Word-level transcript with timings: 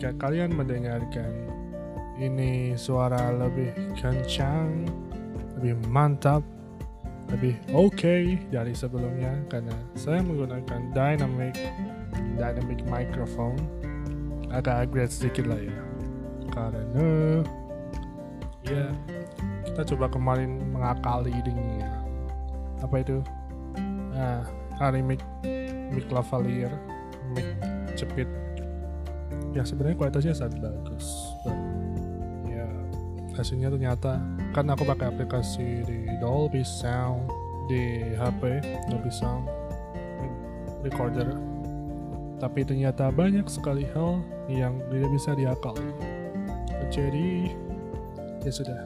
jika 0.00 0.16
kalian 0.16 0.56
mendengarkan 0.56 1.28
ini 2.16 2.72
suara 2.72 3.36
lebih 3.36 3.68
kencang, 4.00 4.88
lebih 5.60 5.76
mantap, 5.92 6.40
lebih 7.28 7.52
oke 7.76 7.92
okay 7.92 8.40
dari 8.48 8.72
sebelumnya 8.72 9.28
karena 9.52 9.76
saya 9.92 10.24
menggunakan 10.24 10.96
dynamic 10.96 11.52
dynamic 12.40 12.80
microphone 12.88 13.60
agak 14.48 14.88
upgrade 14.88 15.12
sedikit 15.12 15.52
lah 15.52 15.60
ya. 15.60 15.80
Karena 16.48 17.44
ya 18.64 18.88
kita 19.68 19.84
coba 19.84 20.08
kemarin 20.08 20.64
mengakali 20.72 21.28
idenya 21.28 21.92
apa 22.80 23.04
itu? 23.04 23.20
Nah 24.16 24.48
hari 24.80 25.04
mic 25.04 25.20
mic 25.92 26.08
lavalier 26.08 26.72
mic 27.36 27.44
cepit 28.00 28.39
ya 29.50 29.62
sebenarnya 29.66 29.98
kualitasnya 29.98 30.34
sangat 30.34 30.62
bagus 30.62 31.34
dan 31.42 31.58
ya 32.46 32.66
hasilnya 33.34 33.68
ternyata 33.70 34.22
kan 34.54 34.66
aku 34.70 34.86
pakai 34.86 35.10
aplikasi 35.10 35.82
di 35.86 36.06
Dolby 36.22 36.62
Sound 36.62 37.26
di 37.66 38.14
HP 38.14 38.62
Dolby 38.90 39.10
Sound 39.10 39.46
recorder. 40.82 41.36
Tapi 42.40 42.64
ternyata 42.64 43.12
banyak 43.12 43.44
sekali 43.52 43.84
hal 43.92 44.24
yang 44.48 44.80
tidak 44.88 45.10
bisa 45.12 45.36
diakali 45.36 45.92
jadi 46.90 47.54
ya 48.42 48.52
sudah. 48.52 48.80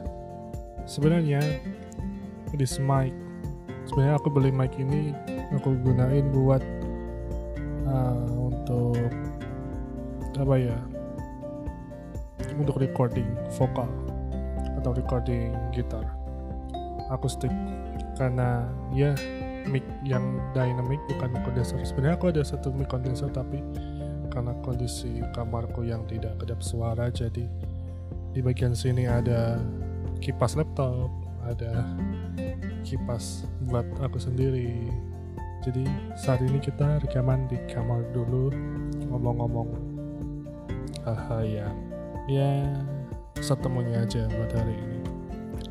Sebenarnya 0.85 1.41
this 2.53 2.77
mic 2.77 3.11
sebenarnya 3.89 4.15
aku 4.21 4.29
beli 4.29 4.53
mic 4.53 4.73
ini 4.77 5.11
aku 5.57 5.73
gunain 5.81 6.29
buat 6.29 6.61
uh, 7.89 8.27
untuk 8.37 9.09
apa 10.39 10.55
ya? 10.59 10.77
Untuk 12.55 12.79
recording 12.79 13.27
vokal 13.59 13.89
atau 14.79 14.91
recording 14.95 15.55
gitar 15.75 16.05
akustik. 17.11 17.51
Karena 18.15 18.63
ya 18.95 19.11
mic 19.67 19.83
yang 20.05 20.39
dynamic 20.53 21.01
bukan 21.09 21.33
kondenser 21.41 21.81
sebenarnya 21.81 22.15
aku 22.15 22.29
ada 22.29 22.45
satu 22.45 22.69
mic 22.69 22.85
kondenser 22.85 23.33
tapi 23.33 23.59
karena 24.29 24.53
kondisi 24.61 25.25
kamarku 25.33 25.81
yang 25.81 26.05
tidak 26.05 26.37
kedap 26.37 26.61
suara 26.61 27.09
jadi 27.09 27.49
di 28.29 28.39
bagian 28.45 28.77
sini 28.77 29.09
ada 29.09 29.57
kipas 30.21 30.53
laptop 30.53 31.09
ada 31.49 31.85
kipas 32.85 33.45
buat 33.69 33.85
aku 34.01 34.17
sendiri. 34.21 34.89
Jadi 35.65 35.81
saat 36.13 36.45
ini 36.45 36.61
kita 36.61 37.01
rekaman 37.01 37.49
di 37.49 37.57
kamar 37.73 38.05
dulu 38.13 38.53
ngomong-ngomong 39.09 39.73
hal-hal 41.05 41.41
yang 41.45 41.75
ya 42.25 42.51
setemunya 43.37 44.01
aja 44.01 44.25
buat 44.25 44.51
hari 44.57 44.73
ini. 44.73 44.99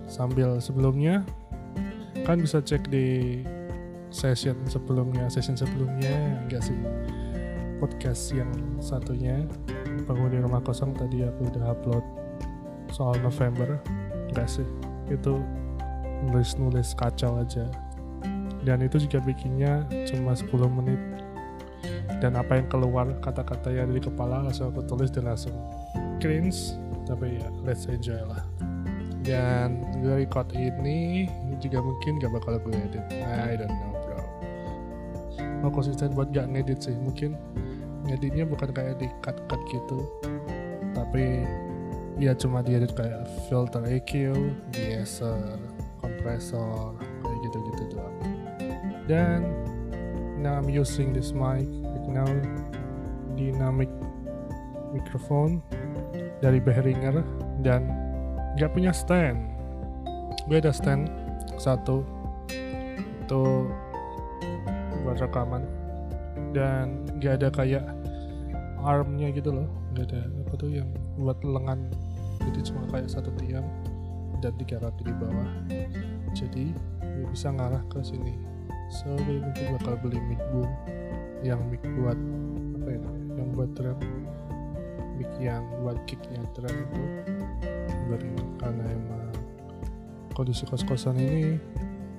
Sambil 0.07 0.63
sebelumnya 0.63 1.27
kan 2.23 2.39
bisa 2.39 2.63
cek 2.63 2.87
di 2.89 3.43
session 4.15 4.55
sebelumnya 4.71 5.27
session 5.27 5.59
sebelumnya 5.59 6.39
enggak 6.47 6.63
sih? 6.63 6.79
Podcast 7.83 8.31
yang 8.31 8.49
satunya 8.79 9.43
penghuni 10.07 10.39
rumah 10.39 10.63
kosong 10.63 10.95
tadi 10.95 11.27
aku 11.27 11.51
udah 11.51 11.75
upload 11.75 12.05
soal 12.95 13.19
November. 13.19 13.83
Enggak 14.31 14.47
sih 14.47 14.67
itu 15.11 15.43
nulis-nulis 16.31 16.95
kacau 16.95 17.43
aja. 17.43 17.67
Dan 18.65 18.81
itu 18.81 18.97
juga 18.97 19.21
bikinnya 19.21 19.85
cuma 20.09 20.33
10 20.33 20.49
menit 20.73 21.14
dan 22.23 22.39
apa 22.39 22.61
yang 22.61 22.67
keluar 22.71 23.11
kata-kata 23.23 23.75
yang 23.75 23.91
dari 23.91 24.03
kepala 24.03 24.45
langsung 24.47 24.71
aku 24.71 24.85
tulis 24.87 25.11
dan 25.11 25.27
langsung 25.31 25.55
cringe. 26.19 26.77
Tapi 27.05 27.37
ya 27.37 27.49
let's 27.67 27.85
enjoy 27.85 28.17
lah. 28.25 28.41
Dan 29.25 29.81
gue 30.05 30.25
record 30.25 30.53
ini 30.53 31.29
juga 31.61 31.81
mungkin 31.81 32.21
gak 32.21 32.33
bakal 32.33 32.61
gue 32.61 32.77
edit. 32.77 33.05
I 33.25 33.57
don't 33.57 33.73
know 33.73 33.93
bro. 34.05 34.21
Mau 35.65 35.73
konsisten 35.73 36.13
buat 36.13 36.33
gak 36.33 36.53
ngedit 36.53 36.81
sih 36.85 36.97
mungkin. 36.97 37.37
Ngeditnya 38.05 38.45
bukan 38.45 38.73
kayak 38.73 39.01
di 39.01 39.09
cut-cut 39.25 39.61
gitu. 39.73 40.05
Tapi 40.93 41.45
ya 42.21 42.37
cuma 42.37 42.61
diedit 42.61 42.93
kayak 42.93 43.27
filter 43.49 43.81
EQ, 43.85 44.33
DSR, 44.73 45.61
kompresor, 46.01 46.97
kayak 47.01 47.39
gitu-gitu 47.49 47.97
doang. 47.97 48.17
Dan 49.05 49.41
now 50.41 50.61
I'm 50.61 50.69
using 50.69 51.13
this 51.13 51.33
mic 51.33 51.69
now 52.09 52.29
dynamic 53.35 53.91
microphone 54.95 55.59
dari 56.39 56.63
Behringer 56.63 57.25
dan 57.65 57.91
nggak 58.55 58.71
punya 58.71 58.95
stand. 58.95 59.51
Gue 60.47 60.63
ada 60.63 60.71
stand. 60.71 61.11
Satu. 61.59 62.07
Itu 63.25 63.67
buat 65.03 65.19
rekaman. 65.19 65.67
Dan 66.55 67.09
nggak 67.19 67.43
ada 67.43 67.49
kayak 67.51 67.85
armnya 68.85 69.35
gitu 69.35 69.51
loh. 69.51 69.69
Nggak 69.95 70.15
ada 70.15 70.21
apa 70.47 70.55
tuh 70.55 70.71
yang 70.71 70.89
buat 71.19 71.39
lengan. 71.43 71.91
Jadi 72.45 72.61
cuma 72.71 72.85
kayak 72.93 73.09
satu 73.11 73.33
tiang 73.41 73.67
dan 74.45 74.53
tiga 74.61 74.79
di 75.01 75.15
bawah. 75.17 75.51
Jadi 76.37 76.75
ya 77.01 77.25
bisa 77.31 77.51
ngarah 77.51 77.83
ke 77.89 78.05
sini. 78.05 78.37
So 78.93 79.17
gue 79.27 79.41
mungkin 79.41 79.81
bakal 79.81 79.97
beli 80.05 80.21
mic 80.29 80.39
boom 80.53 80.69
yang 81.45 81.61
mic 81.69 81.85
buat 82.01 82.17
apa 82.81 82.89
ya 82.89 83.05
yang 83.37 83.49
buat 83.53 83.71
drum 83.77 84.01
mic 85.21 85.29
yang 85.37 85.63
buat 85.85 86.01
kicknya 86.09 86.41
drum 86.57 86.73
itu. 86.73 87.05
Beri 88.09 88.33
karena 88.61 88.85
emang 88.89 89.33
kondisi 90.33 90.65
kos-kosan 90.65 91.21
ini 91.21 91.61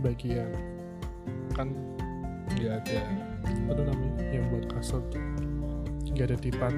bagian 0.06 0.50
kan 1.58 1.74
nggak 2.56 2.86
ada 2.86 3.02
apa 3.42 3.72
tuh 3.74 3.86
namanya 3.90 4.24
yang 4.30 4.46
buat 4.54 4.66
kasur 4.70 5.02
tuh. 5.10 5.22
Nggak 6.14 6.26
ada 6.32 6.38
dipan 6.40 6.74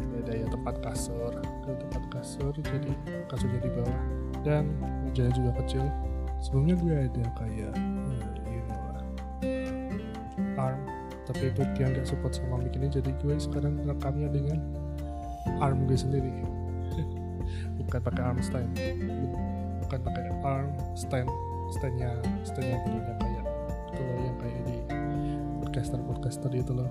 nggak 0.00 0.20
ada 0.24 0.32
ya 0.32 0.46
tempat 0.48 0.74
kasur. 0.80 1.32
Ada 1.36 1.74
tempat 1.76 2.02
kasur 2.08 2.52
jadi 2.56 2.92
kasurnya 3.28 3.60
di 3.60 3.70
bawah. 3.76 4.00
Dan 4.42 4.72
mejanya 5.04 5.32
juga 5.36 5.50
kecil. 5.62 5.84
Sebelumnya 6.40 6.74
gue 6.80 6.94
ada 7.06 7.24
kayak 7.38 7.74
you 8.48 8.62
know 8.66 8.82
lah. 8.90 9.04
Arm 10.58 11.01
tapi 11.28 11.54
itu 11.54 11.62
dia 11.78 11.86
nggak 11.86 12.06
support 12.06 12.34
sama 12.34 12.58
mic 12.58 12.74
ini 12.74 12.90
jadi 12.90 13.10
gue 13.22 13.34
sekarang 13.38 13.78
rekamnya 13.86 14.28
dengan 14.30 14.58
arm 15.62 15.86
gue 15.86 15.98
sendiri. 15.98 16.32
Bukan 17.78 18.00
pakai 18.02 18.22
arm 18.22 18.38
stand. 18.42 18.74
Bukan 19.86 19.98
pakai 20.02 20.24
arm 20.42 20.70
stand 20.98 21.30
standnya 21.72 22.12
standnya 22.44 22.76
punya 22.84 23.00
kayak 23.16 23.44
itu 23.92 24.02
loh 24.04 24.18
yang 24.20 24.36
kayak 24.36 24.60
di 24.68 24.76
podcaster 25.62 26.00
podcaster 26.04 26.52
itu 26.52 26.72
loh. 26.74 26.90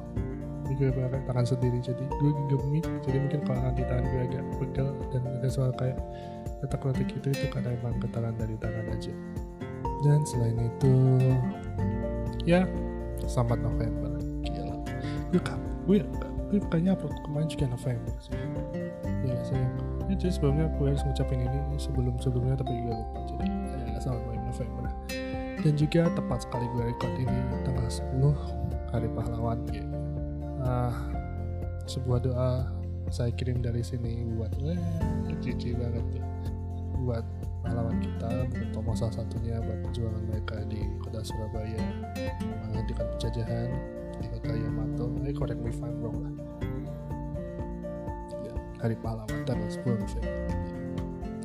Ini 0.68 0.74
gue 0.80 0.90
pakai 0.96 1.22
tangan 1.28 1.46
sendiri 1.46 1.78
jadi 1.84 2.04
gue 2.08 2.32
gemik 2.48 2.88
jadi 3.04 3.18
mungkin 3.20 3.40
kalau 3.44 3.62
nanti 3.62 3.84
tangan 3.84 4.06
gue 4.08 4.22
agak 4.32 4.46
pegel 4.58 4.90
dan 5.12 5.22
ada 5.28 5.50
suara 5.52 5.74
kayak 5.76 6.00
letak-letak 6.64 7.08
gitu 7.10 7.28
itu 7.34 7.46
karena 7.52 7.76
emang 7.76 8.00
getaran 8.00 8.36
dari 8.40 8.56
tangan 8.58 8.86
aja. 8.96 9.14
Dan 10.02 10.26
selain 10.26 10.58
itu 10.58 10.94
ya 12.48 12.66
selamat 13.30 13.60
November 13.62 14.11
gue 15.32 15.42
kap 15.42 15.60
gue 15.88 16.04
gue 16.52 16.60
kayaknya 16.68 17.00
upload 17.00 17.16
kemarin 17.24 17.48
juga 17.48 17.66
November 17.72 18.14
sih 18.20 18.36
ya. 18.36 19.36
Saya 19.48 19.64
ya 19.64 20.16
jadi 20.20 20.34
sebelumnya 20.36 20.66
gue 20.76 20.88
harus 20.92 21.04
ngucapin 21.08 21.40
ini 21.40 21.60
sebelum 21.80 22.20
sebelumnya 22.20 22.60
tapi 22.60 22.76
gue 22.76 22.92
lupa. 22.92 23.20
Jadi 23.32 23.48
ya 23.88 24.00
selamat 24.04 24.44
November 24.52 24.92
dan 25.62 25.74
juga 25.78 26.02
tepat 26.18 26.40
sekali 26.44 26.66
gue 26.74 26.84
record 26.90 27.14
ini 27.22 27.38
tanggal 27.64 27.88
10 27.88 28.92
hari 28.92 29.08
pahlawan 29.16 29.60
ya. 29.72 29.86
ah, 30.66 30.94
sebuah 31.88 32.20
doa 32.26 32.50
saya 33.14 33.32
kirim 33.36 33.64
dari 33.64 33.84
sini 33.86 34.24
buat 34.36 34.52
wah 34.60 34.76
cici 35.40 35.72
banget 35.78 36.04
tuh. 36.12 36.26
Buat 37.02 37.26
pahlawan 37.66 37.98
kita 37.98 38.46
Bung 38.52 38.70
Tomo 38.76 38.92
salah 38.94 39.24
satunya 39.24 39.58
buat 39.64 39.80
perjuangan 39.90 40.24
mereka 40.28 40.58
di 40.70 40.82
kota 41.02 41.24
Surabaya. 41.26 41.82
Menghentikan 42.68 43.06
penjajahan 43.18 43.70
kota 44.30 44.54
Yamato. 44.54 45.06
Eh 45.26 45.34
correct 45.34 45.62
me 45.62 45.70
if 45.74 45.82
I'm 45.82 45.98
wrong 46.04 46.18
lah. 46.22 46.34
Ya, 48.46 48.54
hari 48.82 48.96
pahlawan 49.00 49.42
10 49.48 49.82
November 49.86 50.42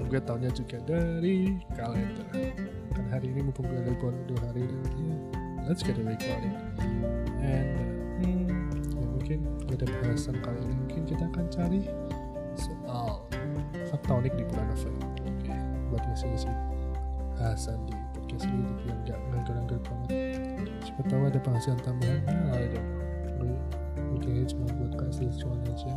gue 0.07 0.21
tahunnya 0.23 0.51
juga 0.55 0.79
dari 0.87 1.59
kalender. 1.75 2.55
Kan 2.95 3.07
hari 3.11 3.35
ini 3.35 3.43
mumpung 3.43 3.67
gue 3.67 3.83
libur 3.85 4.15
dua 4.31 4.41
hari 4.49 4.65
dan 4.65 4.95
ya 5.03 5.19
let's 5.67 5.83
get 5.83 5.99
it. 5.99 6.07
Recorded 6.07 6.55
and 7.43 7.75
uh, 7.75 7.89
hmm, 8.23 8.47
ya 8.95 9.07
mungkin 9.13 9.39
pada 9.67 9.87
bahasan 10.01 10.39
kali 10.41 10.59
ini. 10.63 10.75
Mungkin 10.87 11.03
kita 11.11 11.25
akan 11.27 11.47
cari 11.51 11.83
soal 12.57 13.27
fakta 13.91 14.13
unik 14.15 14.35
di 14.39 14.45
bulan 14.47 14.67
November. 14.71 15.09
Oke 15.27 15.55
buat 15.87 16.03
ngisi-ngisi 16.11 16.51
bahasan 17.57 17.81
di 17.89 17.97
podcast 18.13 18.45
ini 18.53 18.69
yang 18.85 19.01
gak 19.09 19.17
nganggur-nganggur 19.33 19.81
banget. 19.89 20.13
Siapa 20.85 21.03
tahu 21.09 21.23
ada 21.25 21.41
penghasilan 21.41 21.81
tambahan. 21.81 22.21
Nah, 22.29 22.53
I 22.53 22.69
don't 22.69 22.85
know 22.85 23.09
gue, 23.41 23.57
gue 23.97 24.05
bikinnya 24.13 24.45
cuma 24.53 24.69
buat 24.77 24.93
kasih 25.01 25.33
lucuan 25.33 25.65
aja. 25.65 25.93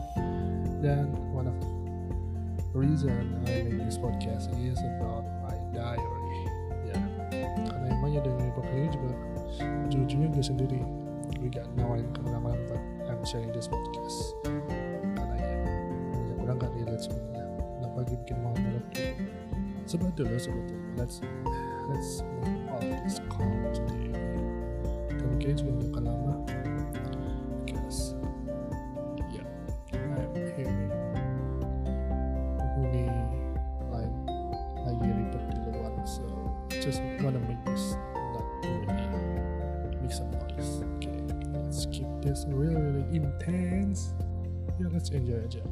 Dan 0.80 1.12
one 1.36 1.52
of 1.52 1.60
the 1.60 2.80
reason 2.80 3.12
I 3.44 3.68
make 3.68 3.76
this 3.76 4.00
podcast 4.00 4.48
is 4.56 4.80
about 4.80 5.28
my 5.44 5.60
diary. 5.76 6.40
Ya 6.88 6.96
karena 7.68 7.92
emang 7.92 8.16
ya 8.16 8.24
dengan 8.24 8.56
podcast 8.56 8.80
ini 8.80 8.90
juga 8.96 9.12
ujung-ujungnya 9.92 10.28
gue 10.32 10.46
sendiri. 10.48 10.80
Gue 11.44 11.52
gak 11.52 11.68
nawarin 11.76 12.08
ke 12.16 12.24
orang-orang 12.24 12.64
but 12.72 12.80
I'm 13.12 13.20
sharing 13.28 13.52
this 13.52 13.68
podcast. 13.68 14.32
Karena 14.48 15.36
ya 15.44 15.56
banyak 16.16 16.38
orang 16.40 16.56
gak 16.56 16.72
relate 16.72 17.04
sebenarnya 17.04 17.39
sebab 19.90 20.14
dulu 20.14 20.38
sebetulnya. 20.38 21.02
Let's 21.02 21.18
let's 21.90 22.22
move 22.46 22.62
all 22.70 22.86
this 23.02 23.18
calm 23.26 23.58
today. 23.74 24.14
Dan 25.10 25.34
kayaknya 25.42 25.74
gak 25.74 25.90
akan 25.90 26.04
lama. 26.06 26.34
Because 27.66 28.14
yeah 29.34 29.50
I'm 29.90 30.30
hearing 30.54 30.94
penghuni 32.62 33.10
lain 33.90 34.14
lagi 34.86 35.10
ribet 35.10 35.44
di 35.58 35.60
luar 35.74 35.94
so 36.06 36.26
just 36.70 37.02
wanna 37.26 37.42
make 37.50 37.58
this 37.66 37.98
not 38.14 38.46
really 38.62 38.94
make 40.06 40.14
some 40.14 40.30
noise. 40.30 40.86
Okay 41.02 41.18
let's 41.66 41.90
keep 41.90 42.06
this 42.22 42.46
really 42.46 42.78
really 42.78 43.06
intense. 43.18 44.14
Yeah, 44.78 44.94
let's 44.94 45.10
enjoy 45.10 45.44
aja. 45.44 45.66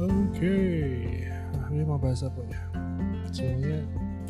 Okay. 0.00 1.30
ini 1.72 1.82
mau 1.84 2.00
bahas 2.00 2.24
apa 2.24 2.40
ya 2.46 2.85
sebenarnya 3.36 3.78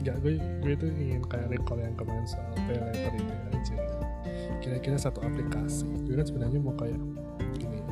nggak 0.03 0.17
gue 0.21 0.33
gue 0.37 0.75
tuh 0.77 0.91
ingin 0.99 1.23
kayak 1.31 1.49
recall 1.55 1.79
yang 1.79 1.95
kemarin 1.95 2.27
soal 2.27 2.51
pay 2.67 2.77
ini 3.15 3.35
aja. 3.55 3.77
Kira-kira 4.59 4.97
satu 4.99 5.23
aplikasi. 5.23 5.87
Gue 6.05 6.19
kan 6.19 6.27
sebenarnya 6.27 6.59
mau 6.59 6.75
kayak 6.75 6.99
gini 7.57 7.79
ya. 7.81 7.87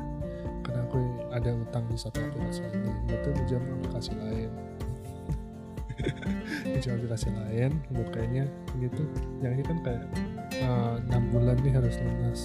Karena 0.67 0.83
gue 0.91 1.05
ada 1.31 1.51
utang 1.55 1.85
di 1.87 1.97
satu 1.97 2.19
aplikasi 2.19 2.67
ini 2.75 2.91
gue 3.07 3.19
tuh 3.23 3.33
pinjam 3.33 3.63
aplikasi 3.79 4.13
lain. 4.19 4.51
Pinjam 6.67 6.99
aplikasi 6.99 7.31
lain 7.31 7.71
buat 7.95 8.11
kayaknya 8.11 8.51
ini 8.75 8.91
tuh 8.91 9.07
yang 9.41 9.55
ini 9.55 9.63
kan 9.63 9.79
kayak 9.87 10.05
uh, 10.67 10.99
6 10.99 11.33
bulan 11.33 11.57
nih 11.63 11.73
harus 11.79 11.95
lunas. 12.03 12.41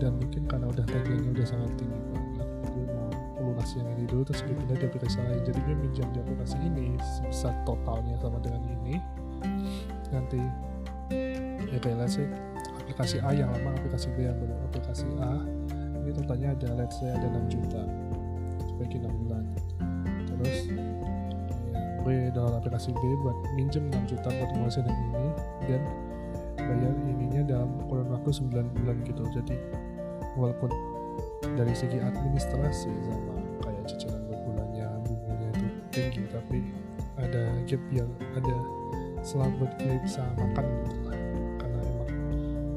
Dan 0.00 0.18
mungkin 0.18 0.48
karena 0.48 0.66
udah 0.72 0.84
tagihannya 0.88 1.30
udah 1.36 1.46
sangat 1.46 1.70
tinggi 1.78 2.00
gue 2.10 2.23
lunasi 3.64 3.80
yang 3.80 3.96
ini 3.96 4.04
dulu 4.04 4.22
terus 4.28 4.44
gue 4.44 4.52
pindah 4.60 4.76
di 4.76 4.84
aplikasi 4.84 5.16
lain 5.24 5.40
jadi 5.40 5.60
gue 5.64 5.76
pinjam 5.88 6.08
di 6.12 6.18
aplikasi 6.20 6.56
ini 6.68 6.86
sebesar 7.00 7.56
totalnya 7.64 8.12
sama 8.20 8.36
dengan 8.44 8.60
ini. 8.68 9.00
Nanti 10.12 10.40
ya 11.72 11.78
kayak 11.80 11.96
let's 11.96 12.20
say 12.20 12.28
aplikasi 12.84 13.24
A 13.24 13.32
yang 13.32 13.48
lama 13.48 13.72
aplikasi 13.72 14.12
B 14.20 14.28
yang 14.28 14.36
baru 14.36 14.52
aplikasi 14.68 15.08
A. 15.16 15.40
Ini 16.04 16.12
totalnya 16.12 16.52
ada 16.52 16.68
let's 16.76 17.00
say 17.00 17.08
ada 17.08 17.24
6 17.24 17.56
juta. 17.56 17.82
Sebagai 18.68 19.00
6 19.00 19.20
bulan. 19.24 19.42
Terus 20.28 20.56
ya, 20.68 20.84
gue 22.04 22.16
dalam 22.36 22.52
aplikasi 22.60 22.92
B 22.92 23.02
buat 23.24 23.36
minjem 23.56 23.88
6 23.88 24.12
juta 24.12 24.28
buat 24.28 24.50
nguasain 24.60 24.84
yang 24.84 25.00
ini 25.08 25.28
dan 25.72 25.82
bayar 26.60 26.92
ininya 27.08 27.42
dalam 27.48 27.72
kurun 27.88 28.12
waktu 28.12 28.28
9 28.28 28.76
bulan 28.76 28.96
gitu. 29.08 29.24
Jadi 29.32 29.56
walaupun 30.36 30.68
dari 31.56 31.72
segi 31.72 32.00
administrasi 32.00 32.92
sama 33.08 33.33
tinggi 35.94 36.22
tapi 36.34 36.58
ada 37.22 37.54
gap 37.70 37.82
yang 37.94 38.10
ada 38.34 38.56
selang 39.22 39.54
buat 39.62 39.70
gue 39.78 39.94
bisa 40.02 40.26
makan 40.34 40.66
gitu 40.82 40.98
lah 41.06 41.18
karena 41.62 41.78
emang 41.86 42.10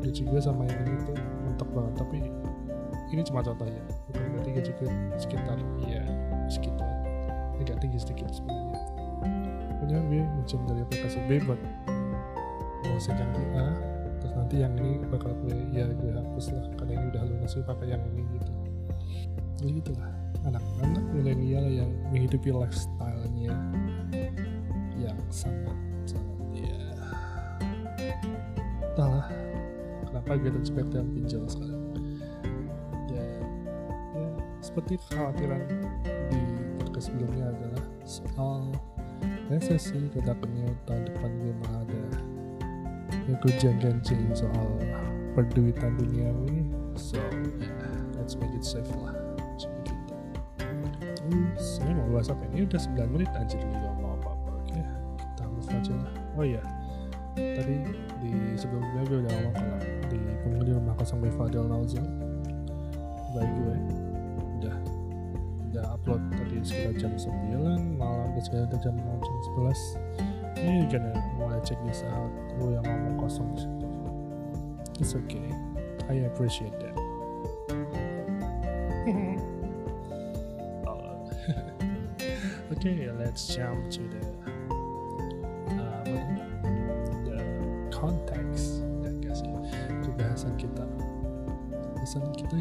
gaji 0.05 0.21
gue 0.21 0.39
sama 0.39 0.63
yang 0.69 0.79
ini 0.85 0.97
tuh 1.03 1.17
mentok 1.43 1.69
banget 1.73 1.93
tapi 1.97 2.17
ini 3.07 3.21
cuma 3.25 3.39
contohnya 3.41 3.81
bukan 4.07 4.23
berarti 4.35 4.51
gaji 4.53 4.71
gue 4.77 4.89
sekitar 5.17 5.57
ya 5.87 6.03
sekitar. 6.47 6.87
Agak 7.57 7.77
tinggi 7.83 7.99
sedikit 7.99 8.31
sebenarnya. 8.31 8.79
Pokoknya 9.77 9.99
gue 10.07 10.21
minjem 10.23 10.61
dari 10.67 10.81
aplikasi 10.83 11.19
B 11.27 11.31
buat 11.43 11.59
mau 12.87 12.97
yang 13.03 13.31
di 13.35 13.43
A 13.59 13.67
terus 14.17 14.33
nanti 14.33 14.55
yang 14.63 14.73
ini 14.79 15.03
bakal 15.11 15.35
gue 15.43 15.53
ya 15.75 15.85
gue 15.91 16.11
hapus 16.15 16.55
lah 16.55 16.65
karena 16.79 16.91
ini 16.97 17.05
udah 17.13 17.23
lunas 17.27 17.51
gue 17.53 17.65
pakai 17.65 17.87
yang 17.91 18.03
ini 18.15 18.23
gitu. 18.39 18.51
Jadi 19.59 19.71
gitulah. 19.83 20.11
Anak-anak 20.47 21.03
milenial 21.11 21.65
yang 21.67 21.91
menghidupi 22.07 22.55
lifestyle-nya 22.55 23.06
entahlah 28.97 29.29
kenapa 30.09 30.41
terjebak 30.41 30.89
dalam 30.89 31.13
pinjol 31.13 31.45
sekarang 31.45 31.85
ya, 33.13 33.25
ya 34.17 34.29
seperti 34.57 34.97
kekhawatiran 35.05 35.61
di 36.33 36.41
podcast 36.81 37.13
sebelumnya 37.13 37.45
adalah 37.53 37.85
soal 38.09 38.73
resesi 39.53 40.01
ketakutnya 40.09 40.73
tahun 40.89 41.13
depan 41.13 41.29
gue 41.29 41.53
malah 41.61 41.85
ada 41.85 42.03
ya 43.29 43.33
gue 43.37 43.53
jangan 43.61 44.01
soal 44.33 44.65
perduitan 45.37 45.93
duniawi 46.01 46.65
so 46.97 47.21
yeah, 47.21 48.01
let's 48.17 48.33
make 48.33 48.49
it 48.57 48.65
safe 48.65 48.89
lah. 48.97 49.13
Ini 51.29 51.91
mau 51.93 52.17
bahas 52.17 52.33
apa? 52.33 52.41
Ini 52.49 52.65
udah 52.65 52.81
9 52.81 53.13
menit 53.13 53.29
anjir 53.37 53.61
gue 53.61 53.77
gak 53.77 53.95
mau 54.01 54.17
apa-apa 54.17 54.57
oke 54.57 54.81
kita 55.21 55.43
move 55.45 55.69
aja 55.69 55.93
lah. 55.93 56.13
Oh 56.33 56.45
iya 56.49 56.63
tadi 57.37 58.06
di 58.23 58.57
sebelumnya 58.57 59.01
gue 59.05 59.17
udah 59.25 59.31
ngomong 59.31 59.55
kalau 59.55 59.77
di 60.09 60.19
penghuni 60.43 60.71
rumah 60.73 60.95
kosong 60.97 61.19
by 61.21 61.31
Fadel 61.35 61.65
Nauzul 61.69 62.05
baik 63.35 63.51
gue 63.51 63.75
udah 64.61 64.77
udah 65.71 65.85
upload 65.93 66.21
tadi 66.33 66.57
sekitar 66.63 66.93
jam 66.97 67.13
9 67.13 67.99
malam 68.01 68.27
dan 68.33 68.41
sekitar 68.41 68.79
jam 68.81 68.95
jam 68.97 69.37
11 69.57 70.37
ini 70.57 70.89
gonna 70.89 71.13
wanna 71.37 71.61
check 71.61 71.77
this 71.85 72.01
out. 72.09 72.33
Lu 72.57 72.73
yang 72.73 72.81
ngomong 72.81 73.21
kosong. 73.21 73.53
It's 74.97 75.13
okay. 75.13 75.53
I 76.09 76.25
appreciate 76.25 76.73
that. 76.81 76.97
Okay 82.71 83.09
let's 83.15 83.47
jump 83.47 83.89
to 83.91 84.01
the 84.11 84.56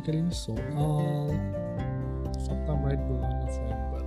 kali 0.06 0.22
ini 0.22 0.30
soal 0.30 1.34
fakta 2.46 2.72
merit 2.78 3.02
bulan 3.10 3.26
November 3.42 4.02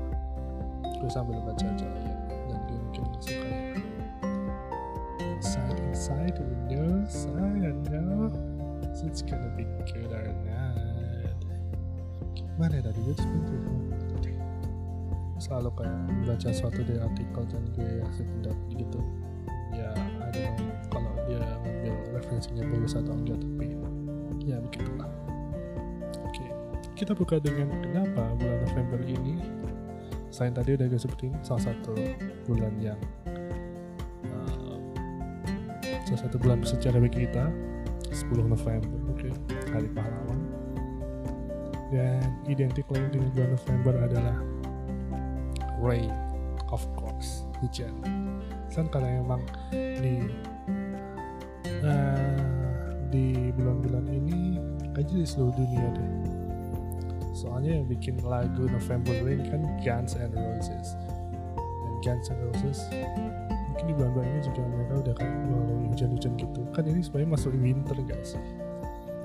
gue 0.96 1.12
sambil 1.12 1.44
baca 1.44 1.60
aja 1.60 1.84
ya 1.84 2.16
dan 2.48 2.60
gue 2.72 2.78
mungkin 2.80 3.04
langsung 3.04 3.36
kayak 3.44 3.84
inside 5.20 5.80
inside 5.92 6.36
who 6.40 6.48
knows 6.72 7.28
I 7.36 7.68
don't 7.68 7.84
know 7.92 8.32
so 8.96 9.12
it's 9.12 9.20
gonna 9.28 9.52
be 9.60 9.68
good 9.92 10.08
or 10.08 10.32
not. 10.48 11.36
Gimana 12.32 12.80
ya 12.80 12.84
tadi? 12.88 13.00
Gue 13.04 13.16
sebenarnya 13.20 14.40
selalu 15.36 15.84
kayak 15.84 16.00
membaca 16.08 16.48
suatu 16.56 16.80
dari 16.80 17.00
artikel 17.04 17.44
dan 17.44 17.64
gue 17.76 17.90
kasih 18.08 18.24
pendapat 18.40 18.68
gitu 18.72 19.00
ya 19.76 19.92
I 20.00 20.32
don't 20.32 20.64
know 20.64 20.72
kalau 20.88 21.12
dia 21.28 21.44
ngambil 21.44 21.96
referensinya 22.16 22.64
bagus 22.72 22.96
atau 22.96 23.12
enggak 23.20 23.40
tapi 23.44 23.76
ya 24.48 24.64
begitulah 24.64 25.12
kita 27.00 27.16
buka 27.16 27.40
dengan 27.40 27.72
kenapa 27.80 28.36
bulan 28.36 28.60
November 28.68 29.00
ini 29.08 29.40
selain 30.28 30.52
tadi 30.52 30.76
udah 30.76 30.84
gue 30.92 31.00
sebutin 31.00 31.32
salah 31.48 31.72
satu 31.72 31.96
bulan 32.44 32.76
yang 32.76 33.00
uh, 34.36 34.76
salah 36.04 36.28
satu 36.28 36.36
bulan 36.36 36.60
bersejarah 36.60 37.00
bagi 37.00 37.24
kita 37.24 37.48
10 38.12 38.52
November 38.52 39.00
oke 39.16 39.16
okay. 39.16 39.32
hari 39.72 39.88
pahlawan 39.96 40.44
dan 41.88 42.36
identik 42.52 42.84
lain 42.92 43.08
dengan 43.16 43.32
bulan 43.32 43.50
November 43.56 43.94
adalah 44.04 44.38
rain 45.80 46.12
of 46.68 46.84
course 47.00 47.48
hujan 47.64 47.96
kan 48.76 48.92
karena 48.92 49.24
emang 49.24 49.42
di 49.72 50.28
uh, 51.80 52.44
di 53.08 53.56
bulan-bulan 53.56 54.04
ini 54.12 54.60
kayaknya 54.92 55.24
di 55.24 55.28
seluruh 55.32 55.56
dunia 55.56 55.88
deh 55.96 56.19
soalnya 57.40 57.80
yang 57.80 57.88
bikin 57.88 58.20
lagu 58.28 58.68
November 58.68 59.16
Rain 59.24 59.48
kan 59.48 59.64
Guns 59.80 60.20
N' 60.20 60.36
Roses. 60.36 61.00
Dan 61.56 61.94
Guns 62.04 62.28
N' 62.28 62.40
Roses 62.52 62.80
mungkin 63.72 63.86
di 63.88 63.94
bulan-bulan 63.96 64.28
ini 64.28 64.42
juga 64.44 64.62
mereka 64.68 64.94
udah 65.08 65.14
kayak 65.16 65.36
melalui 65.48 65.88
hujan-hujan 65.96 66.34
gitu. 66.36 66.62
Kan 66.76 66.84
ini 66.84 67.00
sebenarnya 67.00 67.30
masuk 67.32 67.56
winter 67.56 67.96
sih 68.28 68.44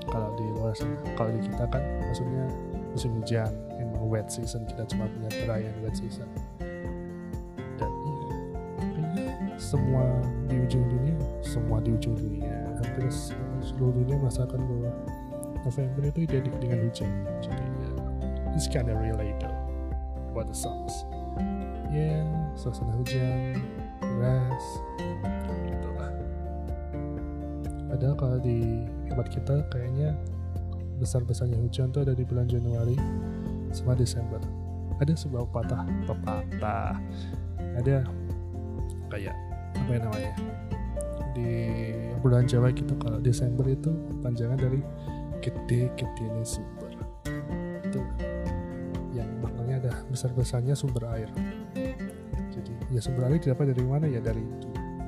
kalau 0.05 0.31
di 0.37 0.45
luar 0.53 0.71
sana 0.77 0.95
kalau 1.17 1.33
di 1.33 1.41
kita 1.43 1.65
kan 1.67 1.83
maksudnya 2.07 2.45
musim 2.93 3.11
hujan 3.19 3.51
emang 3.81 4.05
wet 4.07 4.29
season 4.29 4.63
kita 4.69 4.85
cuma 4.93 5.09
punya 5.11 5.29
dry 5.43 5.65
and 5.65 5.77
wet 5.83 5.97
season. 5.97 6.29
Dan 7.75 7.91
iya 7.91 8.31
kayaknya 8.79 9.25
semua 9.59 10.05
di 10.47 10.55
ujung 10.61 10.85
dunia 10.87 11.17
semua 11.43 11.77
di 11.83 11.91
ujung 11.91 12.15
dunia. 12.15 12.53
Hampir 12.79 13.07
seluruh 13.63 13.93
dunia 14.03 14.15
merasakan 14.19 14.61
bahwa 14.61 14.91
November 15.65 16.01
itu 16.05 16.19
identik 16.29 16.55
dengan 16.61 16.79
hujan. 16.85 17.09
Jadi 17.41 17.65
it's 18.55 18.71
kind 18.71 18.87
of 18.87 18.97
related 18.97 19.51
about 20.31 20.47
the 20.47 20.57
songs. 20.57 21.05
Ya 21.91 22.11
yeah, 22.11 22.23
suasana 22.55 22.95
hujan 22.95 23.59
deras 23.99 24.65
gitulah 25.67 26.11
padahal 27.91 28.15
kalau 28.15 28.37
di 28.39 28.87
tempat 29.11 29.27
kita 29.31 29.55
kayaknya 29.71 30.15
besar-besarnya 30.99 31.59
hujan 31.59 31.91
tuh 31.91 32.07
ada 32.07 32.15
di 32.15 32.23
bulan 32.23 32.47
Januari 32.47 32.95
sama 33.75 33.95
Desember. 33.95 34.39
Ada 35.03 35.11
sebuah 35.15 35.51
patah 35.51 35.83
pepatah. 36.07 36.95
Ada 37.75 38.07
kayak 39.11 39.35
apa 39.75 39.91
yang 39.91 40.03
namanya? 40.07 40.33
Di 41.35 41.51
bulan 42.23 42.47
Jawa 42.47 42.71
gitu 42.71 42.95
kalau 42.95 43.19
Desember 43.19 43.67
itu 43.67 43.91
panjangan 44.23 44.55
dari 44.55 44.79
gede 45.43 45.91
gede 45.99 46.23
ini 46.23 46.43
sumber. 46.47 46.91
Itu 47.83 47.99
yang 47.99 48.24
maknanya 50.15 50.31
ada 50.31 50.31
besar 50.31 50.31
besarnya 50.31 50.73
sumber 50.75 51.03
air. 51.11 51.29
Jadi 52.55 52.71
ya 52.95 52.99
sumber 53.03 53.27
air 53.27 53.39
didapat 53.39 53.75
dari 53.75 53.83
mana? 53.83 54.05
Ya 54.07 54.23
dari 54.23 54.43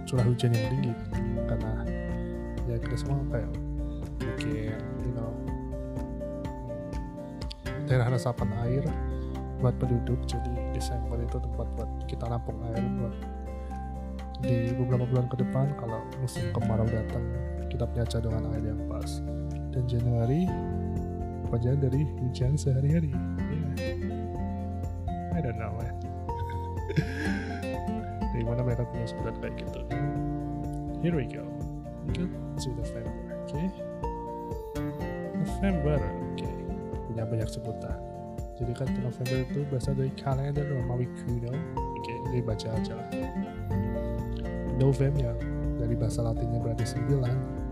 curah 0.03 0.25
hujan 0.27 0.51
yang 0.51 0.67
tinggi. 0.75 0.93
Karena 1.47 1.71
ya 2.67 2.75
kita 2.75 2.95
semua 2.99 3.23
kayak 3.31 3.51
bikin 4.19 4.75
you 5.07 5.13
know 5.15 5.31
daerah 7.87 8.11
resapan 8.11 8.51
air 8.67 8.83
buat 9.63 9.75
penduduk. 9.79 10.19
Jadi 10.27 10.51
Desember 10.75 11.17
itu 11.23 11.39
tempat 11.39 11.67
buat 11.79 11.89
kita 12.11 12.27
nampung 12.27 12.59
air 12.67 12.83
buat 12.99 13.15
di 14.37 14.69
beberapa 14.77 15.07
bulan 15.09 15.25
ke 15.33 15.41
depan 15.41 15.73
kalau 15.81 15.97
musim 16.21 16.45
kemarau 16.53 16.85
datang 16.85 17.25
kita 17.73 17.89
punya 17.89 18.05
cadangan 18.05 18.43
air 18.53 18.75
yang 18.75 18.81
pas. 18.91 19.23
Dan 19.71 19.83
Januari 19.87 20.45
panjang 21.47 21.79
dari 21.79 22.03
hujan 22.19 22.59
sehari-hari 22.59 23.15
man 25.57 25.93
dari 28.37 28.43
mana 28.45 28.61
mereka 28.61 28.85
punya 28.85 29.05
sebutan 29.09 29.33
kayak 29.41 29.55
gitu. 29.65 29.81
Here 31.01 31.13
we 31.17 31.25
go. 31.25 31.41
We 32.05 32.13
go 32.13 32.25
to 32.29 32.69
November 32.77 33.13
oke. 33.33 33.49
Okay? 33.49 33.67
November 35.33 35.97
oke. 35.97 36.37
Okay. 36.37 36.53
punya 37.09 37.23
banyak 37.25 37.49
sebutan. 37.49 37.97
Jadi 38.57 38.71
kan 38.77 38.87
November 39.01 39.37
itu 39.41 39.59
berasal 39.69 39.93
dari 39.97 40.13
kalender 40.13 40.65
Romawi 40.69 41.09
kuno 41.25 41.49
oke. 41.49 42.01
Okay, 42.05 42.17
jadi 42.29 42.39
baca 42.45 42.67
aja 42.77 42.93
lah. 42.93 43.09
Novem 44.77 45.13
yang 45.17 45.37
dari 45.81 45.97
bahasa 45.97 46.21
latinnya 46.21 46.61
berarti 46.61 46.85
9 46.85 47.65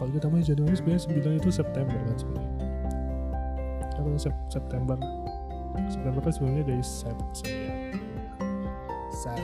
kalau 0.00 0.16
kita 0.16 0.32
main 0.32 0.40
Januari 0.40 0.72
sebenarnya 0.72 1.36
9 1.36 1.40
itu 1.44 1.50
September 1.52 1.92
kan 1.92 2.16
sebenarnya. 2.16 2.56
Kalau 3.92 4.16
sep 4.16 4.32
September 4.48 4.96
September 5.88 6.20
kan 6.22 6.32
sebenarnya 6.32 6.64
dari 6.66 6.84
Sep 6.84 7.18
ya. 7.44 7.94
Sep. 9.10 9.38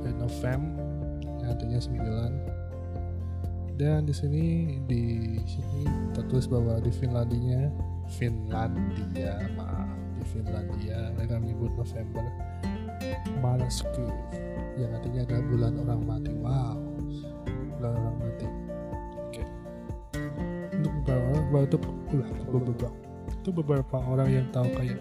Dan 0.00 0.14
Novem 0.20 0.60
yang 1.40 1.50
artinya 1.56 1.78
9 1.80 2.60
dan 3.80 4.04
di 4.04 4.12
sini 4.12 4.76
di 4.84 5.40
sini 5.48 5.88
tertulis 6.12 6.44
bahwa 6.44 6.76
di 6.84 6.92
Finlandia 6.92 7.72
Finlandia 8.12 9.40
maaf 9.56 9.88
di 10.20 10.24
Finlandia 10.28 11.08
mereka 11.16 11.40
menyebut 11.40 11.72
November 11.80 12.28
Malasku 13.40 14.04
yang 14.76 14.92
artinya 14.92 15.24
adalah 15.24 15.44
bulan 15.48 15.72
orang 15.80 16.00
mati. 16.04 16.32
Wow 16.44 16.76
bulan 17.80 17.92
orang 17.96 18.16
mati. 18.20 18.44
Oke. 18.44 19.32
Okay. 19.32 19.46
untuk 20.76 20.92
beberapa 21.00 21.58
untuk 21.64 21.82
beberapa 22.52 22.88
itu 23.40 23.56
beberapa 23.56 23.96
orang 24.04 24.28
yang 24.28 24.46
tahu 24.52 24.68
kayak 24.76 25.00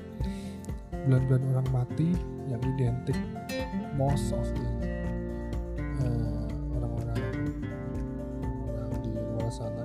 bulan-bulan 1.03 1.43
orang 1.51 1.67
mati 1.75 2.15
yang 2.47 2.63
identik 2.71 3.19
most 3.99 4.31
of 4.31 4.47
the 4.55 4.67
uh, 5.99 6.47
orang-orang 6.79 7.19
orang 8.71 8.91
di 9.03 9.11
luar 9.11 9.51
sana. 9.51 9.83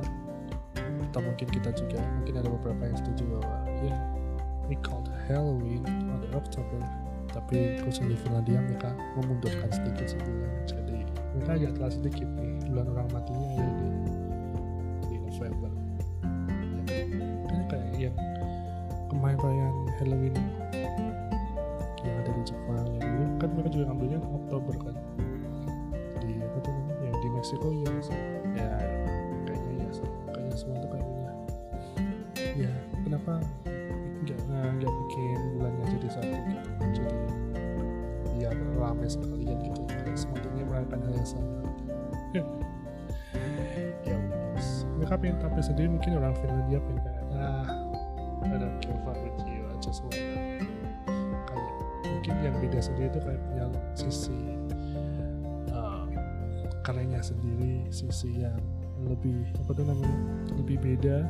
Atau 1.11 1.27
mungkin 1.27 1.51
kita 1.51 1.75
juga 1.75 1.99
mungkin 2.23 2.35
ada 2.39 2.47
beberapa 2.47 2.83
yang 2.87 2.99
setuju 3.03 3.23
bahwa 3.35 3.59
ya 3.83 3.91
yeah, 3.91 3.99
we 4.71 4.79
called 4.87 5.11
Halloween 5.27 5.83
on 6.15 6.23
October. 6.31 6.79
Tapi 7.35 7.83
khusus 7.83 8.07
di 8.07 8.15
Finlandia 8.23 8.63
mereka 8.63 8.95
memundurkan 9.19 9.67
sedikit 9.75 10.15
sebulan 10.15 10.55
jadi 10.71 10.99
mereka 11.35 11.51
agak 11.59 11.73
telah 11.75 11.91
sedikit 11.91 12.29
nih 12.39 12.55
bulan 12.71 12.87
orang 12.95 13.09
matinya 13.11 13.49
ya 13.59 13.67
di, 13.67 13.91
di 15.11 15.17
November. 15.27 15.73
Kayak 17.67 17.91
yang 17.99 18.15
kemarin 19.15 19.39
perayaan 19.39 19.77
Halloween. 20.03 20.35
Yang 22.03 22.17
ada 22.21 22.31
di 22.35 22.43
Jepang. 22.43 22.87
Yang 22.99 23.07
dulu 23.07 23.25
kan 23.39 23.49
mereka 23.55 23.69
juga 23.71 23.85
ngambilnya 23.89 24.19
Oktober 24.21 24.75
kan? 24.83 24.95
Di 26.21 26.31
apa 26.43 26.57
tuh 26.61 26.73
namanya? 26.75 26.95
Ya 27.01 27.13
di 27.15 27.29
Meksiko 27.31 27.69
ya 27.71 27.91
ya 28.55 28.69
kayaknya 29.47 29.73
ya 29.81 29.91
kayaknya 30.31 30.57
semua 30.59 30.77
tuh 30.83 30.91
kayaknya 30.91 31.33
ya 32.55 32.73
kenapa? 33.07 33.33
Nggak 34.25 34.39
nggak 34.51 34.93
bikin 34.93 35.39
bulannya 35.57 35.85
jadi 35.97 36.09
satu 36.11 36.35
gitu. 36.35 36.69
Jadi 36.95 37.17
biar 38.35 38.57
rame 38.77 39.07
sekalian 39.07 39.59
gitu. 39.63 39.81
Dan 39.89 40.15
semuanya 40.19 40.65
merayakan 40.67 40.99
hal 41.07 41.13
yang 41.15 41.29
sama. 41.29 41.51
Ya. 42.35 42.45
Yes. 44.05 44.87
mereka 44.95 45.19
pengen 45.19 45.37
tampil 45.43 45.63
sendiri 45.63 45.89
mungkin 45.91 46.11
orang 46.19 46.35
Finlandia 46.39 46.79
pengen. 46.83 47.03
Kayak 47.03 47.25
ah 47.35 47.84
ada 48.55 48.69
Keva 48.79 49.13
with 49.23 49.39
you 49.51 49.63
I 49.67 49.75
just 49.83 50.01
wanna 50.07 50.63
kayak 51.51 51.75
mungkin 52.07 52.35
yang 52.41 52.57
beda 52.63 52.79
sendiri 52.79 53.11
itu 53.11 53.21
kayak 53.21 53.41
punya 53.51 53.67
sisi 53.99 54.39
uh, 55.75 56.07
karyanya 56.87 57.21
sendiri 57.21 57.91
sisi 57.91 58.31
yang 58.47 58.63
lebih 59.05 59.45
apa 59.61 59.71
tuh 59.75 59.85
namanya 59.85 60.19
lebih 60.57 60.79
beda. 60.81 61.29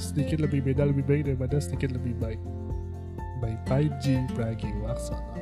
Sedikit 0.00 0.40
lebih 0.40 0.64
beda 0.64 0.88
lebih 0.88 1.04
baik 1.04 1.22
daripada 1.28 1.60
sedikit 1.60 1.92
lebih 1.92 2.16
baik. 2.20 2.40
By 3.40 3.56
Paiji 3.64 4.20
Pragiwaksono 4.36 5.32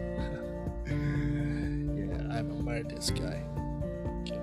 yeah 1.98 2.30
I'm 2.30 2.54
a 2.54 2.82
this 2.86 3.10
guy. 3.10 3.42
Okay. 4.22 4.38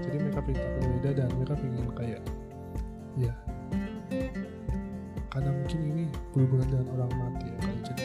jadi 0.00 0.16
mereka 0.16 0.40
pintar 0.48 0.70
berbeda 0.80 1.10
dan 1.12 1.28
mereka 1.36 1.54
pengen 1.60 1.92
kayak 1.92 2.22
ya 3.20 3.34
karena 3.36 3.43
mungkin 5.74 5.90
ini 5.90 6.04
berhubungan 6.30 6.66
dengan 6.70 6.86
orang 6.94 7.10
mati 7.18 7.46
ya 7.50 7.56
kali 7.58 7.78
jadi 7.82 8.04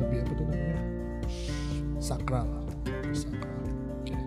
lebih 0.00 0.18
apa 0.24 0.32
tuh 0.32 0.44
namanya? 0.48 0.80
Sakral. 2.00 2.48
Sakral. 3.12 3.64
Oke. 4.00 4.16
Okay. 4.16 4.20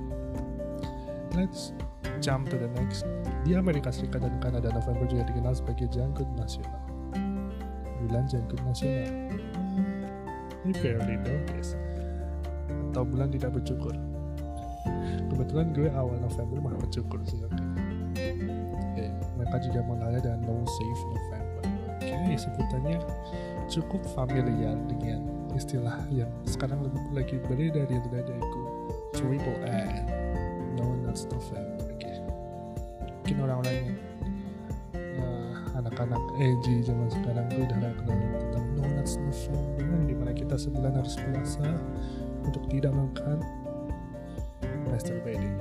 let's 1.34 1.74
jump 2.22 2.46
to 2.54 2.62
the 2.62 2.70
next. 2.78 3.10
Di 3.42 3.58
Amerika 3.58 3.90
Serikat 3.90 4.22
dan 4.22 4.38
Kanada 4.38 4.70
November 4.70 5.10
juga 5.10 5.26
dikenal 5.26 5.58
sebagai 5.58 5.90
jangkut 5.90 6.30
nasional. 6.38 6.78
Bulan 8.06 8.30
jangkut 8.30 8.62
nasional. 8.62 9.10
Ini 10.62 10.74
barely 10.78 11.18
know 11.26 11.40
this 11.58 11.74
atau 12.90 13.06
bulan 13.06 13.30
tidak 13.30 13.54
bercukur 13.54 13.94
kebetulan 15.30 15.72
gue 15.72 15.88
awal 15.94 16.18
November 16.20 16.58
malah 16.58 16.80
bercukur 16.82 17.22
sih 17.24 17.38
oke. 17.46 17.54
Okay. 18.18 19.14
mereka 19.38 19.56
juga 19.62 19.80
mengenalnya 19.86 20.20
dengan 20.26 20.40
No 20.50 20.66
Safe 20.66 21.04
November 21.06 21.39
oke 22.30 22.38
okay, 22.38 22.46
sebutannya 22.46 22.98
cukup 23.66 24.02
familiar 24.14 24.78
dengan 24.86 25.26
istilah 25.58 25.98
yang 26.14 26.30
sekarang 26.46 26.86
lagi 27.10 27.42
beredar 27.50 27.90
di 27.90 27.98
dadaiku 27.98 28.64
triple 29.18 29.58
N 29.66 30.06
No 30.78 30.94
Nuts 31.02 31.26
November 31.34 31.90
mungkin 33.30 33.46
orang-orang 33.46 33.76
yang 33.78 33.90
uh, 35.22 35.54
anak-anak 35.82 36.22
edgy 36.38 36.86
zaman 36.86 37.10
sekarang 37.10 37.46
tuh 37.50 37.62
udah 37.66 37.78
kenal 37.78 37.94
tentang 38.42 38.66
donuts 38.78 39.14
November 39.18 39.98
di 40.06 40.14
mana 40.14 40.32
kita 40.34 40.56
sebulan 40.58 40.94
harus 40.98 41.14
puasa 41.18 41.70
untuk 42.46 42.62
tidak 42.70 42.94
makan 42.94 43.38
masturbating 44.90 45.58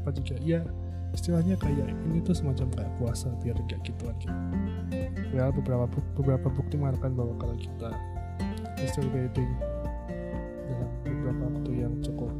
beberapa 0.00 0.16
juga. 0.16 0.36
Ya 0.40 0.60
istilahnya 1.10 1.58
kayak 1.58 1.90
ini 2.06 2.22
tuh 2.22 2.38
semacam 2.38 2.70
kayak 2.70 2.92
puasa 2.96 3.28
biar 3.42 3.58
gak 3.66 3.82
gituan 3.82 4.14
gitu. 4.22 4.32
Well 5.34 5.50
beberapa 5.52 5.86
beberapa 6.16 6.48
bukti 6.48 6.78
mengatakan 6.78 7.18
bahwa 7.18 7.34
kalau 7.36 7.56
kita 7.58 7.90
masturbating 8.80 9.50
dalam 10.70 10.90
beberapa 11.04 11.42
waktu 11.50 11.70
yang 11.84 11.94
cukup 12.00 12.32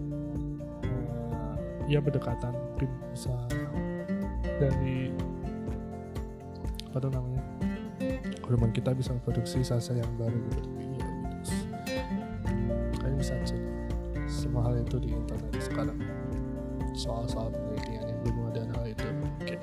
uh, 0.87 1.55
ya 1.91 1.99
berdekatan 1.99 2.55
mungkin 2.55 2.91
bisa 3.13 3.35
dari 4.57 5.11
apa 6.91 6.97
tuh 6.97 7.11
namanya 7.13 7.43
hormon 8.47 8.71
kita 8.73 8.95
bisa 8.95 9.15
memproduksi 9.15 9.63
sel-sel 9.67 9.99
yang 9.99 10.13
baru 10.17 10.39
gitu. 10.49 10.63
Iya 10.79 11.07
kalian 13.03 13.19
bisa 13.19 13.35
cek 13.43 13.61
semua 14.31 14.71
hal 14.71 14.79
itu 14.79 14.97
di 15.03 15.11
internet 15.11 15.59
sekarang 15.59 15.99
soal-soal 16.95 17.51
penelitian 17.51 18.09
yang 18.09 18.19
berhubungan 18.25 18.53
dengan 18.55 18.71
hal 18.79 18.87
itu. 18.91 19.07
Oke. 19.07 19.57
Okay. 19.57 19.59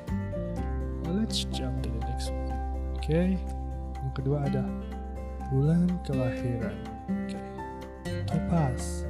let's 1.08 1.48
jump 1.50 1.80
to 1.84 1.90
the 1.90 2.02
next 2.08 2.30
one. 2.32 2.52
Oke 2.98 3.08
okay. 3.08 3.28
yang 4.00 4.14
kedua 4.16 4.38
ada 4.46 4.64
bulan 5.52 5.88
kelahiran. 6.04 6.76
Oke. 7.08 7.36
Okay. 7.36 7.44
topaz. 8.28 9.04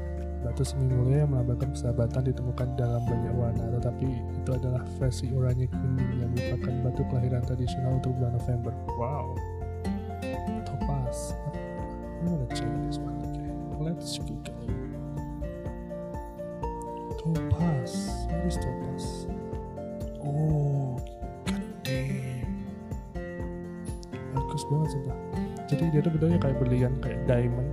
Batu 0.45 0.61
semi 0.61 0.85
mulia 0.87 1.25
yang 1.25 1.33
melambangkan 1.33 1.73
persahabatan 1.73 2.21
ditemukan 2.29 2.67
dalam 2.77 3.01
banyak 3.03 3.33
warna 3.35 3.65
tetapi 3.81 4.05
itu 4.37 4.49
adalah 4.53 4.85
versi 5.01 5.33
oranye 5.33 5.65
kuning 5.67 6.23
yang 6.23 6.29
merupakan 6.31 6.73
batu 6.87 7.01
kelahiran 7.09 7.41
tradisional 7.43 7.97
untuk 7.97 8.13
bulan 8.15 8.37
November. 8.37 8.73
Wow. 8.95 9.33
Topaz. 10.63 11.33
I'm 12.21 12.31
gonna 12.31 12.47
check 12.53 12.69
this 12.85 13.01
one. 13.01 13.17
Okay 13.25 13.47
let's 13.87 14.17
google 14.17 14.57
topaz 17.17 18.06
topaz 18.55 19.27
oh 20.23 20.95
god 21.43 21.65
damn 21.83 22.47
bagus 24.37 24.63
banget 24.71 24.89
sumpah. 24.95 25.17
Jadi 25.67 25.83
dia 25.91 25.99
tuh 25.99 26.11
bentuknya 26.15 26.39
kayak 26.39 26.57
berlian 26.63 26.93
kayak 27.03 27.19
diamond. 27.27 27.71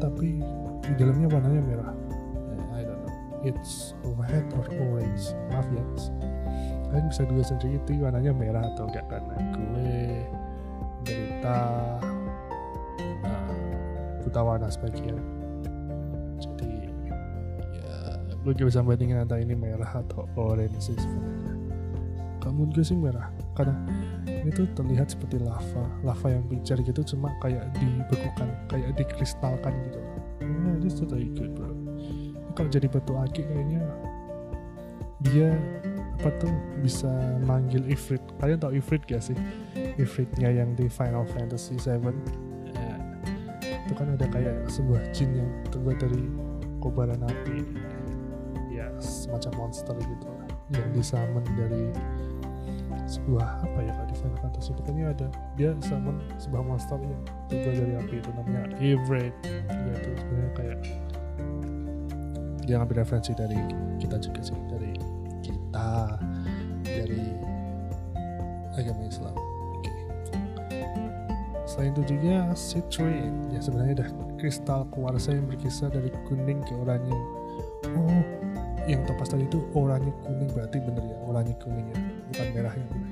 Tapi 0.00 0.40
di 0.82 0.92
dalamnya 0.96 1.28
warnanya 1.28 1.62
merah. 1.62 1.92
I 2.72 2.82
don't 2.82 3.04
know. 3.04 3.12
It's 3.44 3.92
red 4.16 4.46
or 4.56 4.66
orange. 4.66 5.36
Maaf 5.52 5.68
ya. 5.70 5.84
Kalian 6.88 7.06
bisa 7.12 7.22
dua 7.28 7.42
sendiri 7.44 7.76
itu 7.76 8.00
warnanya 8.00 8.32
merah 8.32 8.64
atau 8.72 8.88
enggak 8.88 9.06
karena 9.08 9.36
gue 9.54 9.92
berita 11.02 11.58
uh, 13.24 13.54
buta 14.22 14.40
warna 14.40 14.68
sebagian 14.70 15.18
lu 18.42 18.50
juga 18.54 18.74
bisa 18.74 18.80
bandingin 18.82 19.22
antara 19.22 19.38
ini 19.42 19.54
merah 19.54 20.02
atau 20.02 20.26
orange 20.34 20.90
sih 20.90 20.96
sebenarnya. 20.98 21.54
Kamu 22.42 22.74
gue 22.74 22.82
sih 22.82 22.98
merah. 22.98 23.30
Karena 23.54 23.74
ini 24.26 24.50
tuh 24.50 24.66
terlihat 24.74 25.14
seperti 25.14 25.38
lava. 25.38 25.84
Lava 26.02 26.26
yang 26.26 26.42
pijar 26.50 26.82
gitu 26.82 27.00
cuma 27.14 27.30
kayak 27.38 27.70
dibekukan 27.78 28.48
kayak 28.66 28.90
dikristalkan 28.98 29.72
gitu. 29.90 30.00
Yeah 30.42 30.74
this 30.82 30.98
is 30.98 31.06
really 31.06 31.30
good 31.38 31.54
bro. 31.54 31.70
Kalau 32.58 32.68
jadi 32.68 32.90
batu 32.90 33.14
aki 33.14 33.46
kayaknya 33.46 33.80
dia 35.22 35.54
apa 36.18 36.34
tuh 36.42 36.50
bisa 36.82 37.10
manggil 37.46 37.82
Ifrit. 37.86 38.22
Kalian 38.42 38.58
tau 38.58 38.74
Ifrit 38.74 39.02
gak 39.06 39.22
sih? 39.22 39.38
Ifritnya 39.98 40.50
yang 40.50 40.74
di 40.74 40.90
Final 40.90 41.26
Fantasy 41.30 41.78
7 41.78 41.98
ya, 42.74 42.94
itu 43.86 43.92
kan 43.94 44.14
ada 44.14 44.26
kayak 44.30 44.66
sebuah 44.70 45.02
jin 45.14 45.42
yang 45.42 45.50
terbuat 45.70 45.98
dari 46.02 46.22
kobaran 46.82 47.22
api 47.22 47.62
semacam 49.02 49.66
monster 49.66 49.96
gitu. 49.98 50.28
Yang 50.70 50.88
disamen 50.94 51.44
dari 51.58 51.90
sebuah 53.12 53.66
apa 53.66 53.78
ya 53.82 53.92
kalau 53.92 54.08
di 54.08 54.16
Final 54.16 54.38
Fantasy 54.40 54.70
pokoknya 54.72 55.04
ada 55.12 55.28
dia 55.58 55.70
summon 55.84 56.16
sebuah 56.40 56.62
monster 56.64 56.96
yang 57.02 57.20
terbuat 57.50 57.74
dari 57.76 57.92
api 57.98 58.14
itu 58.22 58.30
namanya 58.32 58.62
Evred 58.78 59.34
ya 59.68 59.92
itu 60.00 60.10
sebenarnya 60.16 60.52
kayak 60.56 60.78
dia 62.62 62.74
ngambil 62.78 62.96
referensi 63.02 63.32
dari 63.34 63.58
kita 63.98 64.16
juga 64.22 64.40
sih 64.40 64.58
dari 64.70 64.92
kita 65.42 65.92
dari 66.86 67.24
agama 68.72 69.02
Islam. 69.04 69.36
Okay. 69.82 69.94
selain 71.68 71.92
itu 71.92 72.16
juga 72.16 72.54
citrine 72.56 73.36
ya 73.52 73.60
sebenarnya 73.60 73.94
ada 74.00 74.06
kristal 74.40 74.88
kuarsa 74.88 75.36
yang 75.36 75.44
berkisar 75.50 75.92
dari 75.92 76.08
kuning 76.30 76.64
ke 76.64 76.72
oranye. 76.80 77.18
Oh 77.92 78.51
yang 78.90 79.06
topas 79.06 79.30
tadi 79.30 79.46
itu 79.46 79.62
oranye 79.78 80.10
kuning 80.26 80.50
berarti 80.50 80.82
bener 80.82 81.04
ya 81.06 81.16
oranye 81.26 81.54
kuning 81.62 81.86
ya 81.94 81.98
bukan 82.30 82.46
merah 82.54 82.74
yang 82.74 82.88
bener 82.90 83.10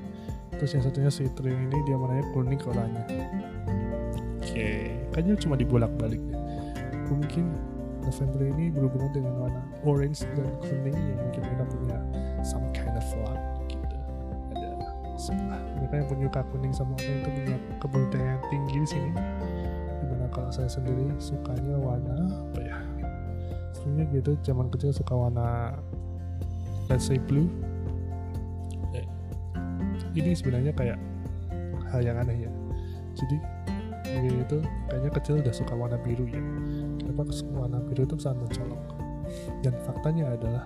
terus 0.61 0.71
yang 0.77 0.83
satunya 0.85 1.09
citrine 1.09 1.57
ini 1.71 1.77
dia 1.89 1.97
warnanya 1.97 2.25
kuning 2.37 2.59
ke 2.59 2.69
oranye. 2.69 3.01
Oke. 3.01 4.45
Okay. 4.45 4.81
kayaknya 5.09 5.35
cuma 5.41 5.55
dibolak 5.57 5.91
balik 5.97 6.21
deh 6.29 6.39
mungkin 7.11 7.51
November 8.01 8.41
ini 8.55 8.65
berhubungan 8.73 9.11
dengan 9.13 9.33
warna 9.37 9.61
orange 9.83 10.23
dan 10.33 10.47
kuning 10.63 10.95
yang 10.95 11.19
mungkin 11.19 11.41
mereka 11.45 11.63
punya 11.69 11.99
some 12.41 12.65
kind 12.73 12.95
of 12.95 13.05
luck 13.21 13.37
gitu. 13.67 13.97
Ada 14.55 14.69
sebelah 15.19 15.61
mereka 15.77 15.93
yang 16.01 16.07
punya 16.07 16.27
kuning 16.49 16.73
sama 16.73 16.93
oranye 16.97 17.19
itu 17.21 17.29
punya 17.29 17.57
kebutuhan 17.83 18.39
tinggi 18.49 18.77
di 18.81 18.87
sini. 18.89 19.11
Di 20.01 20.05
mana 20.09 20.25
kalau 20.33 20.49
saya 20.49 20.69
sendiri 20.71 21.13
sukanya 21.21 21.77
warna 21.77 22.17
apa 22.25 22.59
ya 22.63 22.80
sebenarnya 23.81 24.05
gitu 24.21 24.31
zaman 24.45 24.69
kecil 24.69 24.93
suka 24.93 25.17
warna 25.17 25.73
let's 26.85 27.09
say 27.09 27.17
blue. 27.17 27.49
Eh, 28.93 29.05
ini 30.13 30.37
sebenarnya 30.37 30.69
kayak 30.77 31.01
hal 31.89 32.05
yang 32.05 32.21
aneh 32.21 32.45
ya. 32.45 32.51
Jadi 33.17 33.37
gue 34.21 34.43
itu 34.43 34.57
kayaknya 34.91 35.11
kecil 35.17 35.35
udah 35.41 35.53
suka 35.55 35.73
warna 35.73 35.97
biru 35.97 36.29
ya. 36.29 36.41
Kenapa 37.01 37.25
warna 37.57 37.81
biru 37.81 38.05
itu 38.05 38.15
sangat 38.21 38.45
mencolok? 38.45 38.81
Dan 39.65 39.73
faktanya 39.87 40.35
adalah 40.35 40.63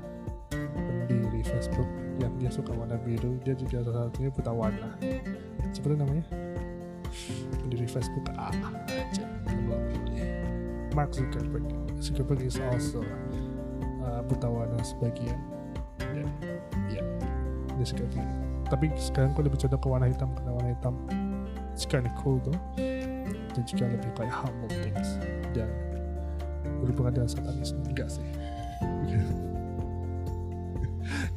pendiri 0.75 1.41
Facebook 1.45 1.88
yang 2.19 2.34
dia 2.41 2.51
suka 2.51 2.73
warna 2.75 2.99
biru 2.99 3.38
dia 3.45 3.56
juga 3.56 3.86
salah 3.86 4.12
satunya 4.12 4.30
buta 4.34 4.51
warna. 4.51 4.89
Seperti 5.71 5.95
namanya? 5.95 6.25
Pendiri 7.63 7.88
Facebook. 7.88 8.25
Ah 8.36 8.51
aja. 8.91 9.25
Mark 10.95 11.12
Zuckerberg 11.12 11.85
Zuckerberg 11.99 12.41
is 12.43 12.60
also. 12.60 13.03
Uh, 14.05 14.21
buta 14.25 14.47
warna 14.47 14.79
sebagian. 14.86 15.39
Dan 15.97 16.29
ya 16.89 17.01
suka 17.86 18.08
biru 18.10 18.45
tapi 18.65 18.89
sekarang 18.97 19.38
gue 19.38 19.45
lebih 19.45 19.62
condong 19.62 19.81
ke 19.81 19.88
warna 19.89 20.08
hitam 20.10 20.29
karena 20.34 20.51
warna 20.58 20.69
hitam 20.73 20.95
it's 21.73 21.86
kinda 21.86 22.10
cool 22.21 22.41
tuh. 22.41 22.55
Dan 23.55 23.63
juga 23.63 23.88
lebih 23.88 24.10
kayak 24.17 24.34
humble 24.34 24.71
things. 24.73 25.21
Dan 25.53 25.69
berhubungan 26.81 27.21
dengan 27.21 27.29
satanisme. 27.29 27.79
Enggak 27.88 28.10
sih. 28.12 28.25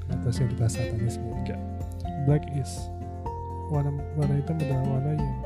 Kenapa 0.03 0.27
sih 0.35 0.41
yang 0.43 0.51
dibahas 0.57 0.73
satanisme. 0.75 1.29
Enggak. 1.31 1.61
Black 2.27 2.45
is 2.57 2.89
warna 3.69 3.93
warna 4.17 4.35
hitam 4.41 4.57
adalah 4.57 4.85
warna 4.89 5.11
yang 5.15 5.37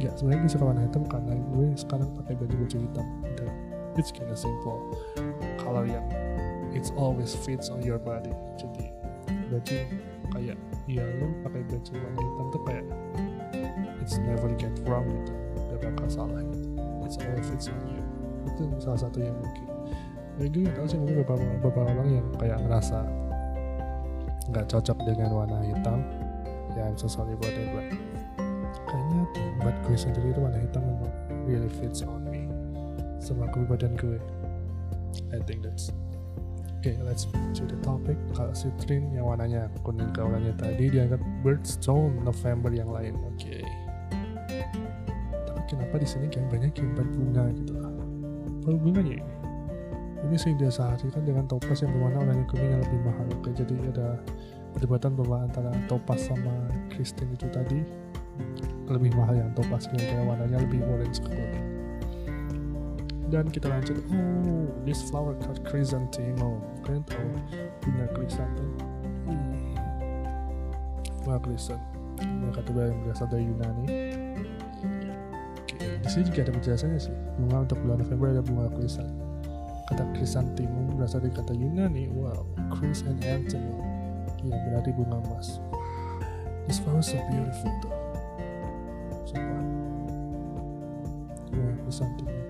enggak 0.00 0.12
sebenarnya 0.16 0.40
gue 0.40 0.52
suka 0.56 0.64
warna 0.64 0.82
hitam 0.88 1.04
karena 1.04 1.32
gue 1.36 1.66
sekarang 1.76 2.08
pakai 2.16 2.34
baju 2.40 2.54
baju 2.64 2.76
hitam. 2.80 3.06
Dan 3.36 3.50
it's 3.96 4.12
kinda 4.12 4.36
simple. 4.36 4.80
Color 5.60 5.86
yang 5.86 6.06
it's 6.72 6.92
always 6.96 7.36
fits 7.36 7.68
on 7.68 7.82
your 7.84 8.00
body. 8.00 8.32
Jadi 8.56 8.92
baju 9.52 9.76
kayak 10.32 10.56
ya 10.88 11.04
lo 11.20 11.28
pakai 11.44 11.62
baju 11.68 11.92
warna 11.92 12.20
hitam 12.20 12.46
tuh 12.48 12.62
kayak 12.64 12.86
it's 14.00 14.16
never 14.24 14.48
get 14.56 14.72
wrong 14.88 15.04
gitu. 15.08 15.32
Gak 15.76 15.92
bakal 15.92 16.08
salah 16.08 16.40
gitu. 16.40 16.68
It's 17.04 17.16
always 17.20 17.46
fits 17.48 17.68
on 17.68 17.80
you. 17.92 18.04
Itu 18.48 18.62
salah 18.80 19.00
satu 19.00 19.20
yang 19.20 19.36
mungkin. 19.36 19.66
Ya 20.40 20.48
gue 20.48 20.64
gak 20.64 20.74
tau 20.80 20.86
sih 20.88 20.96
mungkin 20.96 21.16
beberapa, 21.22 21.44
beberapa 21.60 21.80
orang 21.92 22.08
yang 22.08 22.26
kayak 22.40 22.58
ngerasa 22.64 23.04
nggak 24.48 24.66
cocok 24.68 24.98
dengan 25.04 25.30
warna 25.36 25.60
hitam. 25.60 26.00
Ya 26.72 26.88
I'm 26.88 26.96
so 26.96 27.04
sorry 27.04 27.36
but 27.36 27.52
kayaknya 28.88 29.22
buat 29.60 29.76
gue 29.84 29.96
sendiri 29.96 30.32
itu 30.32 30.40
warna 30.40 30.58
hitam 30.60 30.82
memang 30.88 31.12
really 31.44 31.68
fits 31.68 32.00
on 32.00 32.21
sama 33.22 33.46
kepribadian 33.54 33.94
gue 33.94 34.18
I 35.30 35.38
think 35.46 35.62
that's 35.62 35.94
okay, 36.82 36.98
let's 37.06 37.30
to 37.54 37.62
the 37.62 37.78
topic. 37.86 38.18
Kalau 38.34 38.50
citrine 38.50 39.14
yang 39.14 39.30
warnanya 39.30 39.70
kuning 39.86 40.10
oranye 40.18 40.50
tadi 40.58 40.90
dianggap 40.90 41.22
birdstone 41.46 42.18
November 42.26 42.74
yang 42.74 42.90
lain. 42.90 43.14
Oke. 43.30 43.62
Okay. 43.62 43.64
Tapi 45.46 45.60
kenapa 45.70 45.94
di 46.02 46.08
sini 46.10 46.26
kayak 46.26 46.50
banyak 46.50 46.74
yang 46.74 46.90
berbunga 46.98 47.44
gitu 47.54 47.72
lah? 47.78 47.94
Hubungannya 48.66 49.22
ini? 49.22 49.34
Ini 50.26 50.36
sih 50.38 50.58
diasahkan 50.58 51.22
dengan 51.22 51.46
topas 51.46 51.86
yang 51.86 51.94
berwarna 51.94 52.18
oranye 52.26 52.44
kuning 52.50 52.70
yang 52.74 52.82
lebih 52.82 53.00
mahal. 53.06 53.26
Oke, 53.38 53.50
jadi 53.54 53.74
ada 53.94 54.08
perdebatan 54.74 55.14
bahwa 55.14 55.36
antara 55.46 55.70
topas 55.86 56.18
sama 56.26 56.54
kristin 56.90 57.30
itu 57.30 57.46
tadi 57.54 57.78
lebih 58.90 59.14
mahal 59.14 59.38
yang 59.38 59.54
topas 59.54 59.86
kira-kira 59.86 60.26
warnanya 60.26 60.58
lebih 60.66 60.82
orange 60.90 61.22
ke 61.22 61.30
dan 63.32 63.48
kita 63.48 63.72
lanjut. 63.72 63.96
Oh 64.12 64.68
this 64.84 65.00
flower 65.08 65.32
called 65.40 65.64
chrysanthemum. 65.64 66.60
Kalian 66.84 67.02
tahu 67.08 67.26
bunga 67.80 68.06
chrysanthemum 68.12 68.76
hmm. 69.24 69.72
bunga 71.24 71.38
chrysanthemum 71.40 72.12
bunga 72.20 72.52
kata 72.60 72.70
yang 72.92 73.00
berasal 73.06 73.26
dari 73.32 73.44
Yunani. 73.48 73.86
Oke 75.56 75.74
di 75.80 76.08
sini 76.10 76.22
juga 76.28 76.40
ada 76.44 76.52
penjelasannya 76.60 77.00
sih. 77.00 77.14
Bunga 77.40 77.64
untuk 77.64 77.78
bulan 77.80 78.04
November 78.04 78.26
ada 78.36 78.42
bunga 78.44 78.66
chrysanthemum 78.76 79.30
kata 79.88 80.02
chrysanthemum 80.18 80.84
berasal 80.98 81.24
dari 81.24 81.32
kata 81.32 81.52
Yunani. 81.56 82.12
Wow 82.12 82.44
chrysanthemum 82.76 83.80
ya 84.44 84.56
berarti 84.68 84.90
bunga 84.92 85.22
emas. 85.24 85.62
This 86.66 86.78
flower 86.82 87.02
so 87.02 87.18
beautiful 87.30 87.72
though. 87.80 87.96
Sumpah 89.30 89.62
ya 91.54 91.70
chrysanthemum 91.86 92.41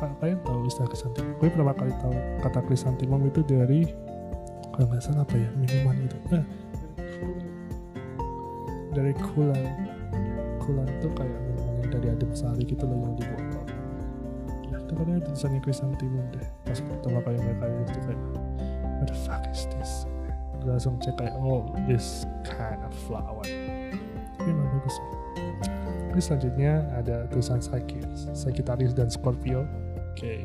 Ka- 0.00 0.16
kalian 0.16 0.40
tahu 0.48 0.64
istilah 0.64 0.88
chrysanthemum 0.88 1.36
gue 1.36 1.48
pertama 1.52 1.76
kali 1.76 1.92
tahu 2.00 2.16
kata 2.40 2.60
chrysanthemum 2.64 3.20
itu 3.28 3.44
dari 3.44 3.84
kalau 4.72 4.86
nggak 4.88 5.02
salah 5.04 5.28
apa 5.28 5.36
ya 5.36 5.48
minuman 5.60 5.94
gitu 6.08 6.16
nah, 6.32 6.44
dari 8.96 9.12
kulan. 9.12 9.64
Kulan 10.60 10.88
tuh 11.04 11.12
kayak 11.12 11.36
minuman 11.52 11.74
yang 11.84 11.90
dari 11.92 12.06
adem 12.16 12.32
sari 12.32 12.62
gitu 12.64 12.84
loh 12.88 12.96
yang 12.96 13.14
di 13.16 13.24
botol 13.28 13.64
ya 14.70 14.76
itu 14.80 14.92
katanya 14.96 15.20
tulisannya 15.28 15.60
chrysanthemum 15.60 16.26
deh. 16.32 16.48
Pas 16.64 16.78
pertama 16.80 17.18
kali 17.20 17.36
mereka 17.36 17.64
itu 17.68 18.00
kayak 18.08 18.22
what 19.00 19.06
the 19.08 19.16
fuck 19.28 19.44
is 19.52 19.68
this? 19.76 20.08
Gue 20.60 20.72
langsung 20.72 20.96
cek 21.00 21.16
kayak 21.20 21.36
oh 21.36 21.68
this 21.84 22.24
kind 22.48 22.80
of 22.80 22.92
flower. 23.04 23.44
Tapi 24.40 24.48
emang 24.48 24.68
bagus 24.80 24.96
Terus 26.10 26.24
selanjutnya 26.26 26.90
ada 26.98 27.30
tulisan 27.30 27.62
Sagittarius, 27.62 28.26
Sagittarius 28.34 28.92
dan 28.98 29.06
Scorpio. 29.06 29.62
Oke. 30.20 30.44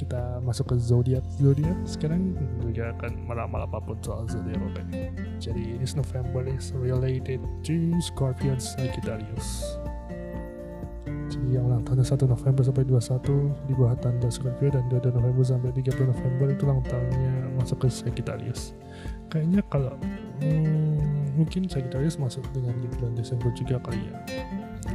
Kita 0.00 0.40
masuk 0.40 0.72
ke 0.72 0.76
zodiak. 0.80 1.20
Zodiak 1.36 1.76
sekarang 1.84 2.32
juga 2.64 2.96
akan 2.96 3.28
meramal 3.28 3.68
apa 3.68 3.76
pun 3.76 4.00
soal 4.00 4.24
zodiak 4.24 4.56
oke. 4.72 4.80
Jadi 5.36 5.76
this 5.76 5.92
November 5.92 6.48
is 6.48 6.72
related 6.72 7.44
to 7.60 7.92
Scorpio 8.00 8.56
Sagittarius. 8.56 9.76
Jadi 11.28 11.60
yang 11.60 11.68
ulang 11.68 11.84
tahun 11.84 12.00
1 12.00 12.24
November 12.24 12.62
sampai 12.64 12.88
21 12.88 13.68
di 13.68 13.72
bawah 13.76 13.96
tanda 14.00 14.32
Scorpio 14.32 14.72
dan 14.72 14.88
2 14.88 15.12
November 15.12 15.44
sampai 15.44 15.68
30 15.76 16.08
November 16.08 16.46
itu 16.48 16.62
ulang 16.64 16.80
tahunnya 16.88 17.34
masuk 17.60 17.84
ke 17.84 17.88
Sagittarius. 17.92 18.72
Kayaknya 19.28 19.60
kalau 19.68 19.92
hmm, 20.40 21.36
mungkin 21.36 21.68
Sagittarius 21.68 22.16
masuk 22.16 22.48
dengan 22.56 22.72
di 22.80 22.88
bulan 22.96 23.12
Desember 23.12 23.52
juga 23.52 23.76
kali 23.84 24.00
ya. 24.08 24.16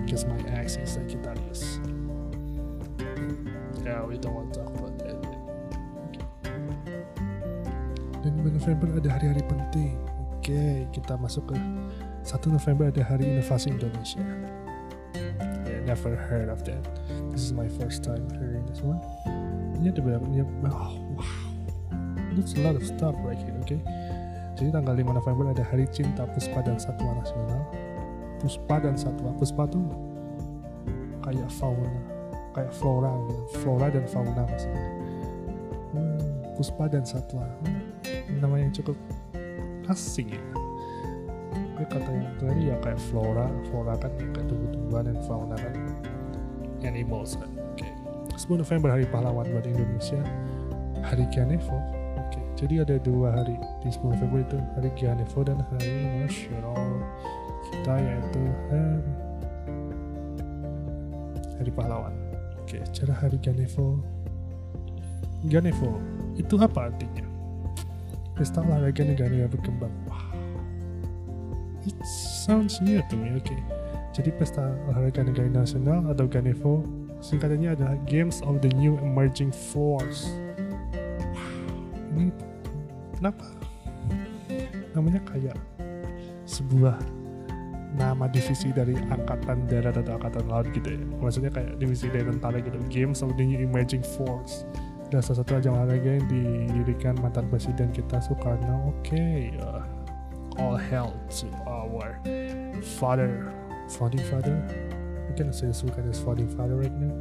Because 0.10 0.26
my 0.26 0.42
ex 0.58 0.82
is 0.82 0.98
Sagittarius. 0.98 1.83
We 4.14 4.22
don't 4.22 4.38
want 4.38 4.54
to 4.54 4.62
talk 4.62 4.70
about 4.78 4.94
that. 5.02 5.18
Okay. 6.14 6.22
Dan 8.22 8.46
November 8.46 8.94
ada 8.94 9.10
hari-hari 9.10 9.42
penting. 9.50 9.98
Oke, 10.38 10.86
kita 10.94 11.18
masuk 11.18 11.50
ke 11.50 11.58
1 11.58 12.30
November 12.54 12.94
ada 12.94 13.02
Hari 13.02 13.26
Inovasi 13.26 13.74
Indonesia. 13.74 14.22
Yeah, 15.66 15.82
never 15.90 16.14
heard 16.14 16.54
of 16.54 16.62
that. 16.70 16.86
This 17.34 17.42
is 17.42 17.58
my 17.58 17.66
first 17.82 18.06
time 18.06 18.30
hearing 18.38 18.62
this 18.70 18.86
one. 18.86 19.02
Ini 19.82 19.90
ada 19.90 20.06
banyak, 20.06 20.22
ini, 20.30 20.46
oh, 20.46 20.62
wow. 20.70 20.94
That's 22.38 22.54
a 22.54 22.62
lot 22.62 22.78
of 22.78 22.86
stuff 22.86 23.18
right 23.26 23.42
here, 23.42 23.58
okay? 23.66 23.82
Jadi 24.62 24.78
tanggal 24.78 24.94
5 24.94 25.10
November 25.10 25.50
ada 25.50 25.66
Hari 25.66 25.90
Cinta 25.90 26.30
Puspa 26.30 26.62
dan 26.62 26.78
Satwa 26.78 27.18
Nasional. 27.18 27.66
Puspa 28.38 28.78
dan 28.78 28.94
Satwa. 28.94 29.34
Puspa 29.42 29.66
tuh 29.66 29.90
kayak 31.26 31.50
fauna, 31.50 32.13
kayak 32.54 32.72
flora, 32.72 33.12
gitu. 33.28 33.44
flora 33.62 33.88
dan 33.90 34.06
fauna 34.06 34.42
maksudnya. 34.46 34.84
Hmm, 35.94 36.22
Puspa 36.56 36.86
dan 36.90 37.04
Satwa. 37.04 37.46
Hmm, 37.66 37.82
nama 38.40 38.56
yang 38.62 38.72
cukup 38.72 38.98
asing 39.90 40.34
ya. 40.34 40.44
Gue 41.74 41.86
kata 41.90 42.10
yang 42.14 42.38
tadi 42.38 42.62
ya 42.70 42.78
kayak 42.80 43.02
flora, 43.12 43.50
flora 43.68 43.98
kan 43.98 44.14
ya 44.16 44.30
kayak 44.32 44.48
tumbuh-tumbuhan 44.48 45.04
dan 45.10 45.18
fauna 45.26 45.58
kan 45.58 45.74
animals 46.86 47.36
kan. 47.36 47.50
Oke. 47.74 47.90
10 48.38 48.62
November 48.62 48.90
Hari 48.94 49.06
Pahlawan 49.10 49.46
buat 49.50 49.66
Indonesia. 49.66 50.22
Hari 51.04 51.28
Ganevo 51.36 52.04
Oke, 52.34 52.40
jadi 52.56 52.88
ada 52.88 52.96
dua 53.02 53.36
hari 53.36 53.60
di 53.84 53.90
10 53.92 54.16
November 54.16 54.40
itu 54.42 54.58
hari 54.78 54.90
Ganevo 54.96 55.40
dan 55.44 55.60
hari 55.70 55.92
nasional 56.24 56.80
kita 57.68 57.96
yaitu 58.00 58.44
hari, 58.72 59.12
hari 61.60 61.72
pahlawan. 61.76 62.23
Oke, 62.74 62.82
cara 62.90 63.14
hari 63.14 63.38
Ganevo. 63.38 64.02
Ganevo 65.46 66.02
itu 66.34 66.58
apa 66.58 66.90
artinya? 66.90 67.22
Pesta 68.34 68.66
olahraga 68.66 69.06
negara 69.06 69.46
berkembang. 69.46 69.94
Wow. 70.10 70.34
It 71.86 71.94
sounds 72.42 72.82
new 72.82 72.98
to 72.98 73.14
me. 73.14 73.38
Oke. 73.38 73.54
Jadi 74.18 74.34
pesta 74.42 74.74
olahraga 74.90 75.22
negara 75.22 75.54
nasional 75.54 76.02
atau 76.10 76.26
Ganevo 76.26 76.82
singkatannya 77.22 77.78
adalah 77.78 77.94
Games 78.10 78.42
of 78.42 78.66
the 78.66 78.74
New 78.74 78.98
Emerging 79.06 79.54
Force 79.54 80.34
ini 82.18 82.34
kenapa 83.22 83.54
namanya 84.98 85.22
kayak 85.30 85.58
sebuah 86.50 86.98
nama 87.94 88.26
divisi 88.26 88.74
dari 88.74 88.98
angkatan 88.98 89.70
darat 89.70 89.96
atau 90.02 90.18
angkatan 90.18 90.46
laut 90.50 90.68
gitu 90.74 90.98
ya. 90.98 91.02
Maksudnya 91.22 91.52
kayak 91.54 91.78
divisi 91.78 92.10
dari 92.10 92.26
tentara 92.26 92.58
gitu. 92.60 92.78
Games 92.90 93.22
of 93.22 93.38
the 93.38 93.46
New 93.46 93.62
Emerging 93.62 94.02
Force. 94.18 94.66
Dan 95.14 95.22
salah 95.22 95.46
satu 95.46 95.62
ajang 95.62 95.78
olahraga 95.78 96.10
yang 96.18 96.26
didirikan 96.26 97.14
mantan 97.22 97.46
presiden 97.54 97.94
kita 97.94 98.18
Soekarno. 98.18 98.90
Oke 98.90 99.14
okay, 99.14 99.38
uh, 99.62 99.86
all 100.58 100.74
hell 100.74 101.14
to 101.30 101.46
our 101.70 102.18
father. 102.98 103.54
Founding 104.02 104.26
father. 104.26 104.58
Mungkin 105.30 105.54
saya 105.54 105.70
Soekarno 105.70 106.10
is 106.10 106.18
founding 106.18 106.50
father 106.50 106.82
right 106.82 106.94
now. 106.98 107.14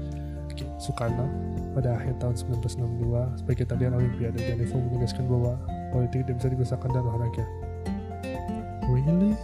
Okay, 0.49 0.65
Soekarno. 0.81 1.29
Pada 1.77 2.01
akhir 2.01 2.17
tahun 2.17 2.37
1962 2.65 3.45
sebagai 3.45 3.65
tadian 3.69 3.93
Olimpiade 3.97 4.41
Ganevo 4.41 4.77
menegaskan 4.89 5.25
bahwa 5.29 5.57
politik 5.93 6.25
tidak 6.25 6.37
bisa 6.41 6.49
dipisahkan 6.49 6.89
dari 6.93 7.05
olahraga. 7.05 7.45
Really? 8.89 9.37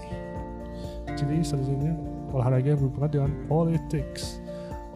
Jadi 1.19 1.43
selanjutnya 1.43 1.99
olahraga 2.31 2.79
berhubungan 2.79 3.11
dengan 3.11 3.31
politics. 3.51 4.39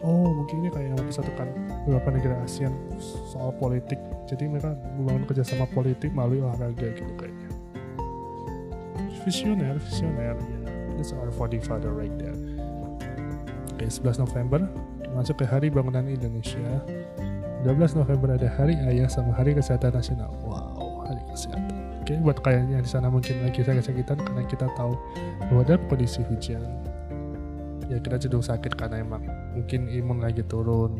Oh 0.03 0.31
mungkin 0.31 0.63
ini 0.63 0.69
kayak 0.71 0.95
yang 0.95 0.97
mempersatukan 0.99 1.47
beberapa 1.83 2.09
negara 2.15 2.35
ASEAN 2.47 2.71
soal 3.27 3.51
politik. 3.59 3.99
Jadi 4.31 4.47
mereka 4.47 4.71
membangun 4.95 5.27
kerjasama 5.27 5.67
politik 5.75 6.15
melalui 6.15 6.39
olahraga 6.39 6.95
gitu 6.95 7.11
kayaknya. 7.19 7.51
Visioner, 9.23 9.75
visioner. 9.79 10.35
Yeah. 10.35 10.63
That's 10.95 11.11
our 11.15 11.31
founding 11.31 11.63
father 11.63 11.91
right 11.91 12.11
there. 12.19 12.35
Oke, 13.75 13.87
11 13.87 14.23
November 14.23 14.67
masuk 15.15 15.43
ke 15.43 15.45
Hari 15.47 15.67
Bangunan 15.71 16.07
Indonesia. 16.07 16.83
12 17.63 17.95
November 17.95 18.35
ada 18.35 18.51
Hari 18.59 18.75
Ayah 18.75 19.07
sama 19.07 19.31
Hari 19.31 19.55
Kesehatan 19.55 19.95
Nasional. 19.95 20.31
Wow, 20.43 21.07
Hari 21.07 21.23
Kesehatan. 21.31 21.72
Oke, 22.03 22.19
buat 22.19 22.43
kalian 22.43 22.67
yang 22.67 22.83
di 22.83 22.91
sana 22.91 23.07
mungkin 23.07 23.47
lagi 23.47 23.63
sakit-sakitan 23.63 24.19
karena 24.19 24.43
kita 24.43 24.67
tahu 24.75 24.91
bahwa 25.47 25.63
dalam 25.63 25.87
kondisi 25.87 26.19
hujan, 26.27 26.59
ya 27.87 27.95
kita 27.95 28.19
cenderung 28.19 28.43
sakit 28.43 28.75
karena 28.75 28.99
emang 28.99 29.23
mungkin 29.55 29.87
imun 29.87 30.19
lagi 30.19 30.43
turun, 30.43 30.99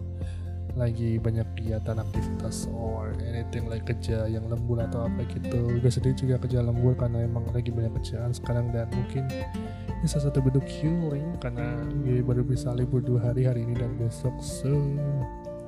lagi 0.80 1.20
banyak 1.20 1.44
kegiatan 1.60 2.00
aktivitas 2.00 2.72
or 2.72 3.12
anything 3.20 3.68
like 3.68 3.84
kerja 3.84 4.32
yang 4.32 4.48
lembur 4.48 4.80
atau 4.80 5.04
apa 5.04 5.28
gitu. 5.28 5.76
Gue 5.76 5.92
sendiri 5.92 6.16
juga 6.16 6.40
kerja 6.40 6.64
lembur 6.64 6.96
karena 6.96 7.28
emang 7.28 7.52
lagi 7.52 7.76
banyak 7.76 8.00
kerjaan 8.00 8.32
sekarang 8.32 8.72
dan 8.72 8.88
mungkin 8.96 9.28
ini 9.28 10.08
salah 10.08 10.32
satu 10.32 10.40
bentuk 10.40 10.64
healing 10.64 11.36
karena 11.44 11.84
gue 12.00 12.24
baru 12.24 12.48
bisa 12.48 12.72
libur 12.72 13.04
dua 13.04 13.28
hari 13.28 13.44
hari 13.44 13.68
ini 13.68 13.76
dan 13.76 13.92
besok 14.00 14.40
so 14.40 14.72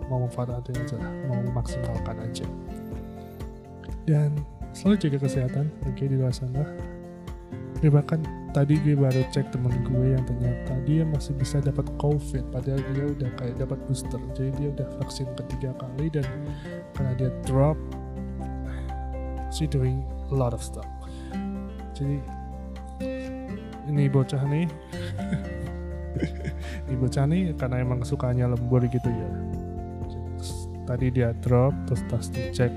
mau 0.08 0.24
memanfaatkan 0.24 0.80
aja 0.80 0.96
lah 0.96 1.12
mau 1.28 1.44
memaksimalkan 1.44 2.24
aja 2.24 2.48
dan 4.06 4.32
selalu 4.76 4.96
jaga 5.08 5.18
kesehatan 5.24 5.72
oke 5.88 6.04
di 6.04 6.16
luar 6.20 6.36
sana. 6.36 6.68
Gue 7.80 7.92
bahkan 7.92 8.20
tadi 8.52 8.76
gue 8.84 8.96
baru 8.96 9.24
cek 9.32 9.56
temen 9.56 9.72
gue 9.88 10.16
yang 10.16 10.24
ternyata 10.28 10.76
dia 10.84 11.08
masih 11.08 11.32
bisa 11.36 11.64
dapat 11.64 11.88
covid 11.96 12.44
padahal 12.52 12.80
dia 12.92 13.06
udah 13.08 13.30
kayak 13.40 13.56
dapat 13.56 13.80
booster. 13.88 14.20
Jadi 14.36 14.52
dia 14.60 14.70
udah 14.76 14.88
vaksin 15.00 15.32
ketiga 15.40 15.72
kali 15.80 16.12
dan 16.12 16.28
karena 16.92 17.12
dia 17.16 17.32
drop 17.48 17.80
she 19.48 19.64
doing 19.64 20.04
a 20.32 20.36
lot 20.36 20.52
of 20.52 20.60
stuff. 20.60 20.88
Jadi 21.96 22.20
ini 23.88 24.12
bocah 24.12 24.44
nih. 24.44 24.68
Ini 26.88 26.96
bocah 26.96 27.28
nih 27.28 27.52
karena 27.60 27.84
emang 27.84 28.08
sukanya 28.08 28.48
lembur 28.48 28.80
gitu 28.88 29.10
ya. 29.10 29.30
Tadi 30.88 31.12
dia 31.12 31.36
drop 31.44 31.76
terus 31.90 32.08
tas 32.08 32.32
dicek 32.32 32.72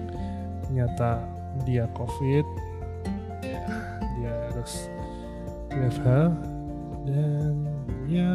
ternyata 0.67 1.38
dia 1.65 1.87
covid. 1.97 2.45
Ya 3.43 3.63
dia 4.19 4.33
harus 4.51 4.91
WFH 5.73 6.09
dan 7.09 7.53
ya 8.11 8.29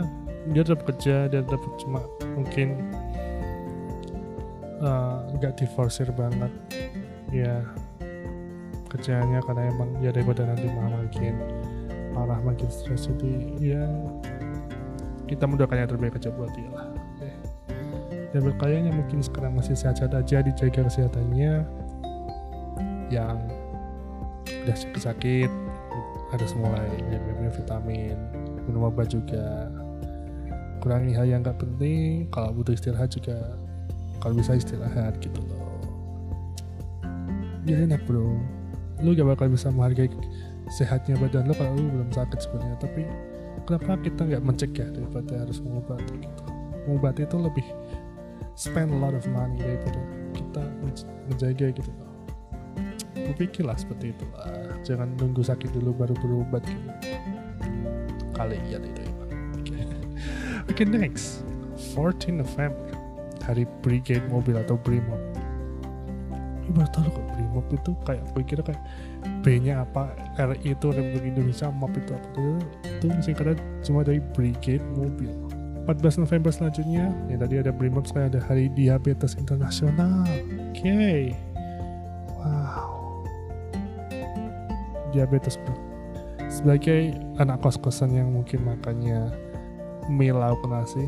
dia 0.51 0.61
tetap 0.63 0.81
kerja 0.87 1.31
dia 1.31 1.41
tetap 1.43 1.71
cuma 1.79 2.03
mungkin 2.35 2.79
nggak 5.39 5.53
uh, 5.53 5.57
diforsir 5.59 6.07
banget. 6.15 6.51
Ya 7.31 7.63
kerjanya 8.91 9.41
karena 9.41 9.73
emang 9.73 9.89
ya 10.05 10.13
daripada 10.13 10.45
nanti 10.45 10.69
malah 10.69 11.01
makin 11.01 11.35
parah 12.13 12.39
makin 12.45 12.69
stres. 12.69 13.09
Jadi 13.09 13.57
ya 13.59 13.83
kita 15.25 15.49
mudahkan 15.49 15.81
yang 15.81 15.89
terbaik 15.89 16.19
aja 16.19 16.29
buat 16.29 16.51
dia 16.53 16.69
lah. 16.69 16.87
Dan 18.33 18.49
buat 18.49 18.57
kalian 18.57 18.89
yang 18.89 18.97
mungkin 18.97 19.21
sekarang 19.21 19.53
masih 19.53 19.77
sehat-sehat 19.77 20.13
aja 20.17 20.41
dijaga 20.41 20.89
kesehatannya 20.89 21.82
yang 23.11 23.39
udah 24.63 24.77
sakit 24.99 25.51
harus 26.33 26.51
mulai 26.57 26.89
minum 27.07 27.51
vitamin 27.53 28.17
minum 28.67 28.87
obat 28.87 29.11
juga. 29.11 29.69
Kurangi 30.83 31.15
hal 31.15 31.31
yang 31.31 31.41
nggak 31.43 31.63
penting 31.63 32.27
kalau 32.27 32.51
butuh 32.51 32.75
istirahat 32.75 33.07
juga 33.11 33.55
kalau 34.19 34.35
bisa 34.35 34.55
istirahat 34.59 35.15
gitu 35.23 35.39
loh. 35.47 35.79
Ya 37.63 37.79
enak 37.79 38.03
bro. 38.03 38.35
Lu 38.99 39.15
gak 39.15 39.35
bakal 39.35 39.51
bisa 39.51 39.71
menghargai 39.71 40.11
sehatnya 40.71 41.15
badan 41.19 41.47
lo 41.47 41.55
kalau 41.55 41.75
lu 41.75 41.87
belum 41.87 42.11
sakit 42.11 42.39
sebenarnya. 42.39 42.77
Tapi 42.83 43.01
kenapa 43.63 43.99
kita 44.03 44.21
nggak 44.27 44.43
mencegah 44.43 44.89
daripada 44.91 45.33
harus 45.43 45.63
mengobati 45.63 46.13
gitu? 46.19 46.43
Mengobati 46.87 47.21
itu 47.23 47.37
lebih 47.39 47.67
spend 48.59 48.91
a 48.91 48.97
lot 48.99 49.15
of 49.15 49.23
money 49.31 49.59
daripada 49.59 49.99
kita 50.35 50.63
menjaga 51.31 51.67
gitu 51.71 51.91
loh 51.99 52.12
berpikirlah 53.31 53.77
seperti 53.79 54.11
itu. 54.11 54.25
Lah 54.35 54.79
jangan 54.83 55.15
nunggu 55.15 55.45
sakit 55.45 55.71
dulu 55.71 55.95
baru 55.95 56.15
berobat 56.19 56.63
gitu. 56.67 56.89
Kali 58.33 58.57
iya 58.67 58.81
itu 58.81 59.01
ya 59.01 59.13
oke 60.69 60.73
okay, 60.73 60.85
next. 60.87 61.43
14 61.93 62.41
November 62.41 62.89
hari 63.43 63.67
Brigade 63.83 64.23
Mobil 64.31 64.55
atau 64.57 64.79
Brimob. 64.79 65.19
Ini 66.63 66.71
baru 66.71 66.89
tahu 66.95 67.07
kok 67.11 67.25
Brimob 67.35 67.67
itu 67.75 67.91
kayak 68.07 68.23
gue 68.33 68.43
kira 68.47 68.61
kayak 68.63 68.81
B-nya 69.43 69.83
apa 69.83 70.15
RI 70.39 70.73
itu 70.73 70.87
Republik 70.89 71.35
Indonesia 71.35 71.67
MOB 71.69 71.93
itu 71.99 72.11
apa. 72.15 72.27
Itu 72.31 72.45
itu 73.03 73.07
singkatan 73.21 73.59
cuma 73.83 74.01
dari 74.01 74.23
Brigade 74.33 74.85
Mobil. 74.95 75.29
14 75.83 76.23
November 76.23 76.51
selanjutnya 76.55 77.11
ya 77.27 77.35
tadi 77.35 77.55
ada 77.59 77.75
Brimob 77.75 78.07
sekarang 78.07 78.31
ada 78.31 78.41
Hari 78.47 78.71
Diabetes 78.71 79.35
Internasional. 79.35 80.23
Oke 80.71 80.79
okay. 80.79 81.52
Diabetes 85.13 85.55
bro. 85.61 85.75
Sebagai 86.49 87.17
anak 87.41 87.61
kos-kosan 87.63 88.13
yang 88.13 88.29
mungkin 88.33 88.61
makannya 88.65 89.31
mie 90.11 90.33
lauk 90.35 90.61
nasi 90.67 91.07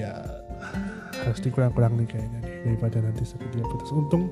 ya. 0.00 0.12
Harus 1.22 1.40
dikurang-kurang 1.42 1.96
nih 1.98 2.06
kayaknya 2.08 2.38
nih 2.42 2.54
daripada 2.68 2.96
nanti 3.02 3.24
sakit 3.26 3.48
diabetes. 3.52 3.90
Untung 3.92 4.30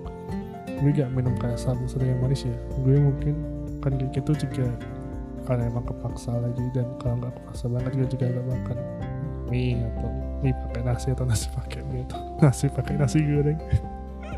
gue 0.80 0.96
gak 0.96 1.12
minum 1.12 1.36
kayak 1.36 1.60
sabu 1.60 1.84
sering 1.88 2.16
yang 2.16 2.20
manis 2.22 2.46
ya. 2.46 2.56
Gue 2.84 2.96
mungkin 2.96 3.34
kan 3.80 3.96
kayak 3.96 4.12
gitu 4.16 4.46
juga. 4.48 4.68
Karena 5.48 5.66
emang 5.66 5.82
kepaksa 5.82 6.36
lagi 6.36 6.62
dan 6.76 6.86
kalau 7.02 7.18
nggak 7.18 7.34
kepaksa 7.42 7.64
banget 7.66 7.92
gue 7.96 8.08
juga 8.14 8.24
gak 8.30 8.46
makan 8.46 8.78
mie 9.50 9.82
atau 9.82 10.10
mie 10.40 10.54
pakai 10.54 10.82
nasi 10.86 11.08
atau 11.10 11.26
nasi 11.26 11.50
pakai 11.50 11.82
mie 11.90 12.06
atau 12.06 12.22
nasi 12.38 12.66
pakai 12.70 12.94
nasi 12.96 13.18
goreng 13.18 13.58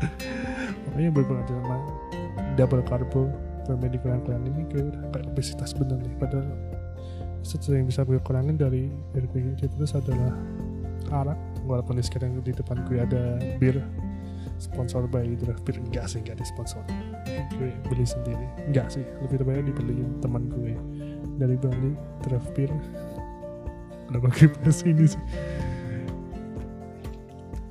makanya 0.89 1.09
berpengaruh 1.15 1.55
sama 1.61 1.77
double 2.55 2.83
carbo 2.85 3.31
bermain 3.63 3.91
dikurang-kurangin 3.95 4.51
ini 4.51 4.63
gue 4.67 4.81
udah 4.91 5.01
kayak 5.15 5.25
obesitas 5.31 5.71
bener 5.71 5.97
nih. 6.03 6.13
Padahal 6.19 6.47
sesuatu 7.43 7.75
yang 7.75 7.87
bisa 7.87 8.03
gue 8.03 8.19
kurangin 8.19 8.55
dari 8.59 8.91
dari 9.15 9.27
itu 9.55 9.85
adalah 9.95 10.33
arak. 11.11 11.39
Walaupun 11.63 11.95
di 11.95 12.03
sekarang 12.03 12.43
di 12.43 12.51
depan 12.51 12.83
gue 12.87 12.99
ada 12.99 13.39
bir 13.59 13.79
sponsor 14.59 15.07
by 15.07 15.23
draft 15.39 15.63
beer 15.63 15.79
enggak 15.79 16.11
sih 16.11 16.19
enggak 16.19 16.43
sponsor 16.43 16.83
gue 17.55 17.71
beli 17.87 18.05
sendiri. 18.05 18.47
Enggak 18.67 18.91
sih 18.91 19.03
lebih 19.23 19.39
tepatnya 19.39 19.71
dibeliin 19.71 20.19
teman 20.19 20.51
gue 20.51 20.75
dari 21.39 21.55
Bali 21.57 21.95
draft 22.27 22.51
beer 22.53 22.69
kenapa 24.11 24.27
gue 24.35 24.47
bahas 24.61 24.79
ini 24.85 25.05
sih? 25.09 25.21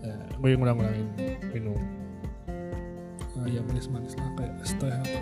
Ya, 0.02 0.16
gue 0.40 0.48
yang 0.48 0.60
ngurang-ngurangin 0.64 1.08
minum 1.54 2.01
ya 3.52 3.60
manis-manis 3.68 4.16
lah 4.16 4.28
kayak 4.40 4.54
es 4.64 4.72
teh 4.80 4.88
atau 4.88 5.12
ya. 5.12 5.20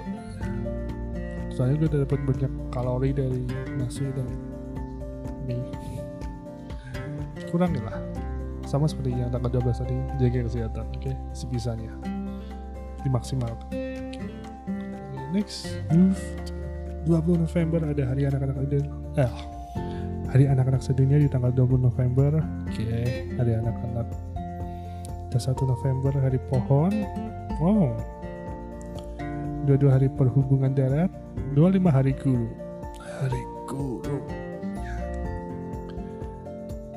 soalnya 1.51 1.75
gue 1.83 1.89
udah 1.91 2.01
dapat 2.07 2.21
banyak 2.23 2.53
kalori 2.71 3.11
dari 3.11 3.43
nasi 3.77 4.07
dan 4.15 4.29
mie 5.45 5.59
kurangin 7.51 7.83
lah 7.83 7.99
sama 8.71 8.87
seperti 8.87 9.19
yang 9.19 9.35
tanggal 9.35 9.51
12 9.51 9.83
tadi 9.83 9.97
jaga 10.23 10.47
kesehatan 10.47 10.87
oke 10.95 11.03
okay? 11.03 11.15
sebisanya 11.35 11.91
dimaksimalkan 13.03 13.67
okay. 13.67 14.31
next 15.35 15.83
move 15.91 16.23
20 17.11 17.43
November 17.43 17.81
ada 17.83 18.03
hari 18.07 18.31
anak-anak 18.31 18.57
eh 19.19 19.33
hari 20.31 20.47
anak-anak 20.47 20.79
sedunia 20.79 21.19
di 21.19 21.27
tanggal 21.27 21.51
20 21.51 21.91
November 21.91 22.39
oke 22.39 22.71
okay. 22.71 23.27
hari 23.35 23.59
anak-anak 23.59 24.07
ada 25.31 25.39
1 25.39 25.51
November 25.67 26.13
hari 26.23 26.39
pohon 26.47 26.95
wow 27.59 28.20
22 29.69 29.93
hari 29.93 30.09
perhubungan 30.09 30.73
darat 30.73 31.11
25 31.53 31.85
hari 31.93 32.13
guru. 32.17 32.49
Hari 33.21 33.43
guru. 33.69 34.19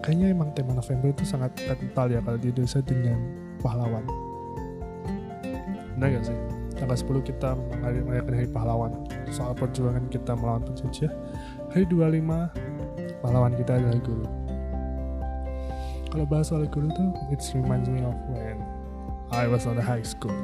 Kayaknya 0.04 0.36
emang 0.36 0.52
tema 0.52 0.76
November 0.76 1.16
itu 1.16 1.24
sangat 1.24 1.56
kental 1.56 2.12
ya 2.12 2.20
kalau 2.20 2.36
di 2.36 2.52
Indonesia 2.52 2.84
dengan 2.84 3.20
pahlawan. 3.64 4.04
Benar 5.96 6.20
gak 6.20 6.24
sih? 6.28 6.38
Tanggal 6.76 6.98
10 7.00 7.30
kita 7.30 7.50
merayakan 7.84 8.34
hari 8.36 8.50
pahlawan. 8.52 8.92
Soal 9.32 9.56
perjuangan 9.56 10.04
kita 10.12 10.36
melawan 10.36 10.64
penjajah 10.68 11.12
hari 11.72 11.88
25 11.88 13.24
pahlawan 13.24 13.54
kita 13.56 13.80
adalah 13.80 14.00
guru. 14.04 14.28
Kalau 16.12 16.26
bahas 16.28 16.52
soal 16.52 16.68
guru 16.68 16.92
tuh 16.92 17.10
it 17.32 17.40
reminds 17.56 17.88
me 17.88 18.04
of 18.04 18.14
when 18.30 18.60
I 19.32 19.48
was 19.48 19.66
on 19.66 19.80
the 19.80 19.86
high 19.86 20.04
school. 20.06 20.36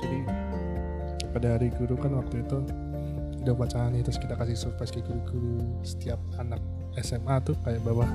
Jadi 0.00 0.24
pada 1.30 1.56
hari 1.56 1.72
guru 1.74 1.94
kan 1.96 2.14
waktu 2.14 2.42
itu 2.42 2.58
udah 3.40 3.54
bacaan 3.56 3.96
nih 3.96 4.04
terus 4.04 4.20
kita 4.20 4.36
kasih 4.36 4.56
surprise 4.58 4.92
ke 4.92 5.00
guru-guru 5.00 5.64
setiap 5.80 6.20
anak 6.36 6.60
SMA 7.00 7.40
tuh 7.46 7.56
kayak 7.64 7.80
bawah 7.86 8.08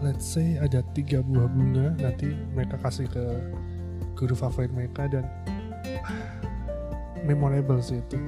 let's 0.00 0.24
say 0.24 0.56
ada 0.62 0.80
tiga 0.96 1.20
buah 1.20 1.50
bunga 1.50 1.92
nanti 2.00 2.32
mereka 2.56 2.80
kasih 2.80 3.04
ke 3.10 3.24
guru 4.16 4.32
favorit 4.32 4.72
mereka 4.72 5.10
dan 5.10 5.26
memorable 7.28 7.82
sih 7.82 7.98
itu. 7.98 8.18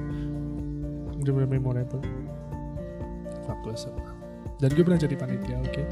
Bener 1.21 1.47
memorable. 1.47 2.03
Waktu 3.47 3.67
SMA 3.75 4.21
dan 4.61 4.69
gue 4.77 4.83
pernah 4.85 5.01
jadi 5.01 5.15
panitia 5.17 5.57
oke 5.57 5.73
okay? 5.73 5.85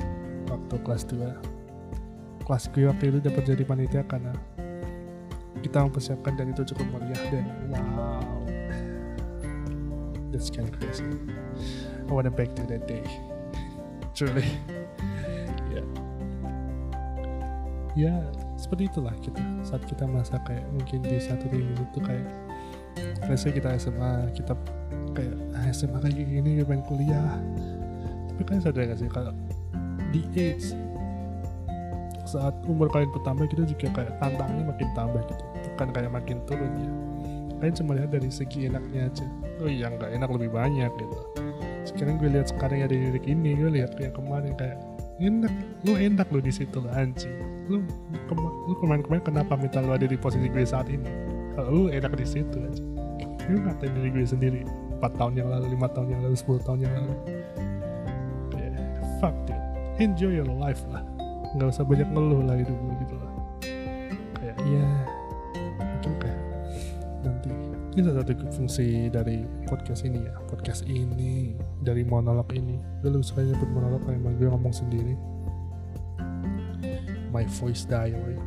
waktu 0.45 0.75
kelas 0.85 1.03
2 1.09 2.45
kelas 2.45 2.63
gue 2.69 2.85
waktu 2.85 3.03
itu 3.09 3.19
dapat 3.25 3.43
jadi 3.49 3.63
panitia 3.65 4.01
karena 4.05 4.33
kita 5.69 5.85
mempersiapkan 5.85 6.33
dan 6.33 6.49
itu 6.49 6.65
cukup 6.73 6.97
meriah 6.97 7.23
dan 7.29 7.45
wow. 7.69 8.25
That's 10.33 10.49
kind 10.49 10.65
of 10.65 10.73
crazy. 10.81 11.05
I 11.05 12.09
wanna 12.09 12.33
back 12.33 12.57
to 12.57 12.65
that 12.73 12.89
day. 12.89 13.05
Truly. 14.17 14.49
Ya 17.97 18.15
seperti 18.55 18.87
itulah 18.89 19.11
kita 19.19 19.43
saat 19.59 19.83
kita 19.85 20.07
merasa 20.07 20.39
kayak 20.47 20.63
mungkin 20.71 21.03
di 21.03 21.19
satu 21.19 21.51
titik 21.51 21.77
itu 21.77 21.99
kayak 21.99 22.27
let's 23.27 23.43
kita 23.43 23.75
SMA 23.75 24.31
kita 24.33 24.55
kayak 25.13 25.35
ah, 25.53 25.67
SMA 25.69 25.97
kayak 26.01 26.15
gini 26.17 26.63
pengen 26.65 26.81
kuliah. 26.89 27.37
Tapi 28.31 28.41
kan 28.47 28.63
sadar 28.63 28.87
gak 28.87 29.03
sih 29.03 29.11
kalau 29.11 29.35
di 30.15 30.23
age 30.33 30.73
saat 32.29 32.53
umur 32.69 32.87
kalian 32.93 33.09
bertambah 33.09 33.45
kita 33.49 33.63
juga 33.65 33.87
kayak 33.89 34.11
tantangannya 34.21 34.69
makin 34.69 34.89
tambah 34.93 35.21
gitu 35.25 35.58
bukan 35.79 35.95
kayak 35.95 36.11
makin 36.11 36.43
turun 36.43 36.71
ya. 36.75 36.91
Kalian 37.63 37.75
cuma 37.79 37.91
lihat 37.95 38.11
dari 38.11 38.27
segi 38.27 38.67
enaknya 38.67 39.07
aja. 39.07 39.23
Oh 39.63 39.71
iya 39.71 39.87
nggak 39.87 40.11
enak 40.11 40.27
lebih 40.35 40.51
banyak 40.51 40.91
gitu. 40.91 41.17
Sekarang 41.87 42.19
gue 42.19 42.27
lihat 42.35 42.51
sekarang 42.51 42.83
ada 42.83 42.91
di 42.91 43.15
ini 43.23 43.55
gue 43.55 43.71
lihat 43.79 43.95
yang 43.95 44.11
kemarin 44.11 44.59
kayak 44.59 44.75
enak 45.23 45.53
lu 45.87 45.95
enak 45.95 46.27
lu 46.35 46.43
di 46.43 46.51
situ 46.51 46.83
anjing. 46.91 47.31
Lu 47.71 47.79
kema 48.27 48.49
lu 48.67 48.75
kemarin-kemarin 48.83 49.23
kenapa 49.23 49.55
minta 49.55 49.79
lu 49.79 49.95
ada 49.95 50.03
di 50.03 50.19
posisi 50.19 50.51
gue 50.51 50.67
saat 50.67 50.91
ini? 50.91 51.07
Kalau 51.55 51.71
lu 51.71 51.83
enak 51.87 52.11
di 52.19 52.27
situ 52.27 52.59
aja 52.59 52.83
lu 53.49 53.65
ngatain 53.65 53.91
diri 53.95 54.09
gue 54.13 54.25
sendiri 54.27 54.61
4 54.99 55.15
tahun 55.15 55.33
yang 55.39 55.47
lalu 55.47 55.79
5 55.79 55.95
tahun 55.95 56.07
yang 56.11 56.21
lalu 56.27 56.35
10 56.35 56.67
tahun 56.67 56.79
yang 56.83 56.91
lalu. 56.91 57.15
Yeah, 58.51 58.75
fuck 59.23 59.35
dude. 59.47 59.63
Enjoy 60.03 60.43
your 60.43 60.51
life 60.59 60.83
lah. 60.91 61.07
Nggak 61.55 61.71
usah 61.71 61.87
banyak 61.87 62.07
ngeluh 62.11 62.43
lah 62.43 62.59
hidup 62.59 62.77
lu 62.77 62.93
gitu 63.07 63.15
ini 67.99 68.07
salah 68.07 68.23
satu 68.23 68.47
fungsi 68.55 69.11
dari 69.11 69.43
podcast 69.67 70.07
ini 70.07 70.23
ya. 70.23 70.31
Podcast 70.47 70.87
ini 70.87 71.51
dari 71.83 72.07
monolog 72.07 72.47
ini. 72.55 72.79
Gue 73.03 73.11
lebih 73.11 73.27
suka 73.27 73.43
nyebut 73.43 73.67
monolog 73.75 73.99
karena 74.07 74.31
gue 74.39 74.47
ngomong 74.47 74.71
sendiri. 74.71 75.19
My 77.35 77.43
voice 77.59 77.83
diary 77.83 78.39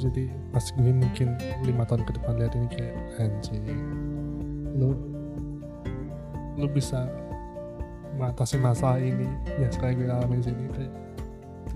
jadi 0.00 0.32
pas 0.48 0.64
gue 0.72 0.92
mungkin 0.96 1.36
lima 1.68 1.84
tahun 1.84 2.08
ke 2.08 2.16
depan 2.16 2.40
lihat 2.40 2.56
ini 2.56 2.68
kayak 2.72 2.94
anjing. 3.20 3.64
Lu 4.78 4.96
lu 6.56 6.66
bisa 6.70 7.10
mengatasi 8.16 8.56
masalah 8.62 9.02
ini 9.02 9.28
ya 9.58 9.66
sekarang 9.74 9.98
gue 9.98 10.08
alami 10.08 10.40
sini 10.46 10.70
kayak 10.72 10.92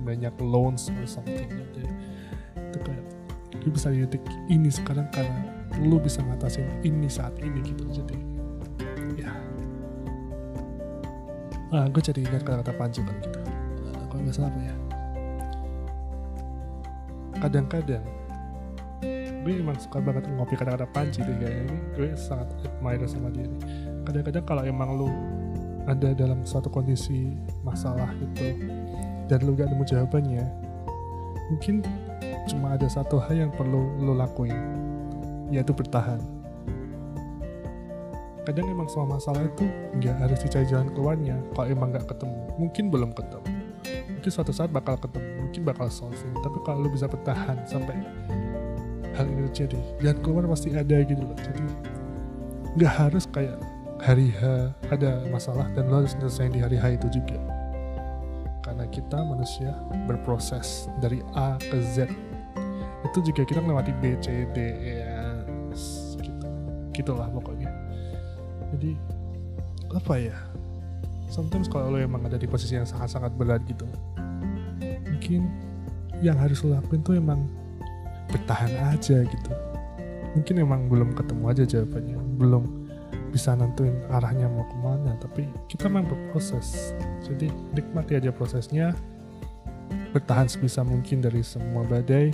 banyak 0.06 0.34
loans 0.40 0.92
or 0.94 1.06
something 1.08 1.48
gitu 1.48 1.80
itu 2.58 2.78
kayak 2.84 3.04
gue 3.64 3.70
bisa 3.72 3.88
titik 3.90 4.24
ini 4.52 4.68
sekarang 4.68 5.08
karena 5.08 5.53
lu 5.82 5.98
bisa 5.98 6.22
ngatasin 6.22 6.66
ini 6.86 7.08
saat 7.10 7.34
ini 7.42 7.60
gitu. 7.64 7.84
Jadi 7.90 8.16
ya. 9.18 9.32
Ah 11.74 11.86
gue 11.90 12.02
jadi 12.02 12.22
ingat 12.22 12.46
kata-kata 12.46 12.72
Panji 12.78 13.00
kan 13.02 13.16
gitu. 13.22 13.38
Uh, 13.90 14.04
kalau 14.10 14.20
nggak 14.22 14.34
salah 14.34 14.50
apa 14.52 14.60
ya? 14.62 14.76
Kadang-kadang 17.42 18.04
gue 19.44 19.52
emang 19.60 19.76
suka 19.76 20.00
banget 20.00 20.24
ngopi 20.30 20.54
kata-kata 20.56 20.86
Panji 20.88 21.20
deh 21.20 21.36
kayaknya 21.36 21.62
ini 21.68 21.76
gue 21.98 22.08
sangat 22.16 22.48
admire 22.62 23.04
sama 23.10 23.28
dia 23.34 23.44
nih. 23.48 23.62
Kadang-kadang 24.06 24.44
kalau 24.46 24.62
emang 24.64 24.90
lu 24.96 25.10
ada 25.84 26.16
dalam 26.16 26.40
suatu 26.48 26.72
kondisi 26.72 27.36
masalah 27.60 28.08
itu 28.16 28.56
dan 29.28 29.40
lu 29.44 29.52
gak 29.56 29.68
nemu 29.68 29.84
jawabannya 29.84 30.44
mungkin 31.52 31.84
cuma 32.48 32.76
ada 32.76 32.88
satu 32.88 33.20
hal 33.20 33.36
yang 33.48 33.52
perlu 33.52 33.92
lu 34.00 34.16
lakuin 34.16 34.56
yaitu 35.52 35.72
bertahan. 35.76 36.20
Kadang 38.44 38.68
emang 38.68 38.88
semua 38.92 39.16
masalah 39.16 39.40
itu 39.40 39.64
nggak 39.96 40.16
harus 40.20 40.38
dicari 40.44 40.68
jalan 40.68 40.92
keluarnya 40.92 41.40
kalau 41.56 41.66
emang 41.72 41.88
nggak 41.96 42.04
ketemu. 42.04 42.40
Mungkin 42.60 42.84
belum 42.92 43.10
ketemu. 43.16 43.48
Mungkin 44.20 44.30
suatu 44.30 44.52
saat 44.52 44.68
bakal 44.68 45.00
ketemu 45.00 45.34
mungkin 45.54 45.70
bakal 45.70 45.88
solving. 45.88 46.34
Tapi 46.44 46.58
kalau 46.66 46.84
lu 46.84 46.90
bisa 46.92 47.06
bertahan 47.08 47.62
sampai 47.64 47.94
hal 49.14 49.24
ini 49.30 49.46
terjadi 49.48 49.78
jalan 50.02 50.18
keluar 50.20 50.44
pasti 50.50 50.74
ada 50.74 50.96
gitu 51.06 51.22
loh. 51.22 51.38
Jadi 51.40 51.64
nggak 52.74 52.92
harus 52.92 53.24
kayak 53.30 53.56
hari 54.02 54.34
H 54.34 54.74
ada 54.90 55.24
masalah 55.30 55.70
dan 55.72 55.88
lo 55.88 56.02
harus 56.02 56.12
selesai 56.18 56.50
di 56.52 56.60
hari 56.60 56.76
H 56.76 57.00
itu 57.00 57.22
juga. 57.22 57.38
Karena 58.60 58.84
kita 58.90 59.22
manusia 59.24 59.72
berproses 60.10 60.90
dari 61.00 61.24
A 61.32 61.56
ke 61.56 61.78
Z. 61.80 62.10
Itu 63.08 63.22
juga 63.22 63.46
kita 63.46 63.62
melewati 63.62 63.92
B 64.02 64.18
C 64.18 64.48
D 64.50 64.58
E 64.74 65.03
gitulah 66.94 67.28
pokoknya. 67.28 67.68
Jadi 68.72 68.94
apa 69.92 70.14
ya? 70.16 70.38
Sometimes 71.28 71.66
kalau 71.66 71.90
lo 71.90 71.98
emang 71.98 72.22
ada 72.24 72.38
di 72.38 72.46
posisi 72.46 72.78
yang 72.78 72.86
sangat-sangat 72.86 73.34
berat 73.34 73.60
gitu 73.66 73.84
mungkin 75.24 75.48
yang 76.20 76.36
harus 76.36 76.60
lo 76.60 76.76
lakuin 76.76 77.00
tuh 77.00 77.16
emang 77.16 77.48
bertahan 78.28 78.92
aja 78.92 79.24
gitu. 79.24 79.52
Mungkin 80.36 80.60
emang 80.60 80.92
belum 80.92 81.16
ketemu 81.16 81.44
aja 81.48 81.64
jawabannya 81.64 82.18
belum 82.36 82.64
bisa 83.32 83.56
nentuin 83.56 83.96
arahnya 84.12 84.46
mau 84.52 84.68
ke 84.68 84.76
mana 84.84 85.16
tapi 85.16 85.48
kita 85.72 85.88
memang 85.88 86.12
berproses. 86.12 86.92
Jadi 87.24 87.48
nikmati 87.72 88.20
aja 88.20 88.28
prosesnya 88.36 88.92
bertahan 90.12 90.44
sebisa 90.44 90.84
mungkin 90.84 91.24
dari 91.24 91.40
semua 91.40 91.82
badai 91.88 92.30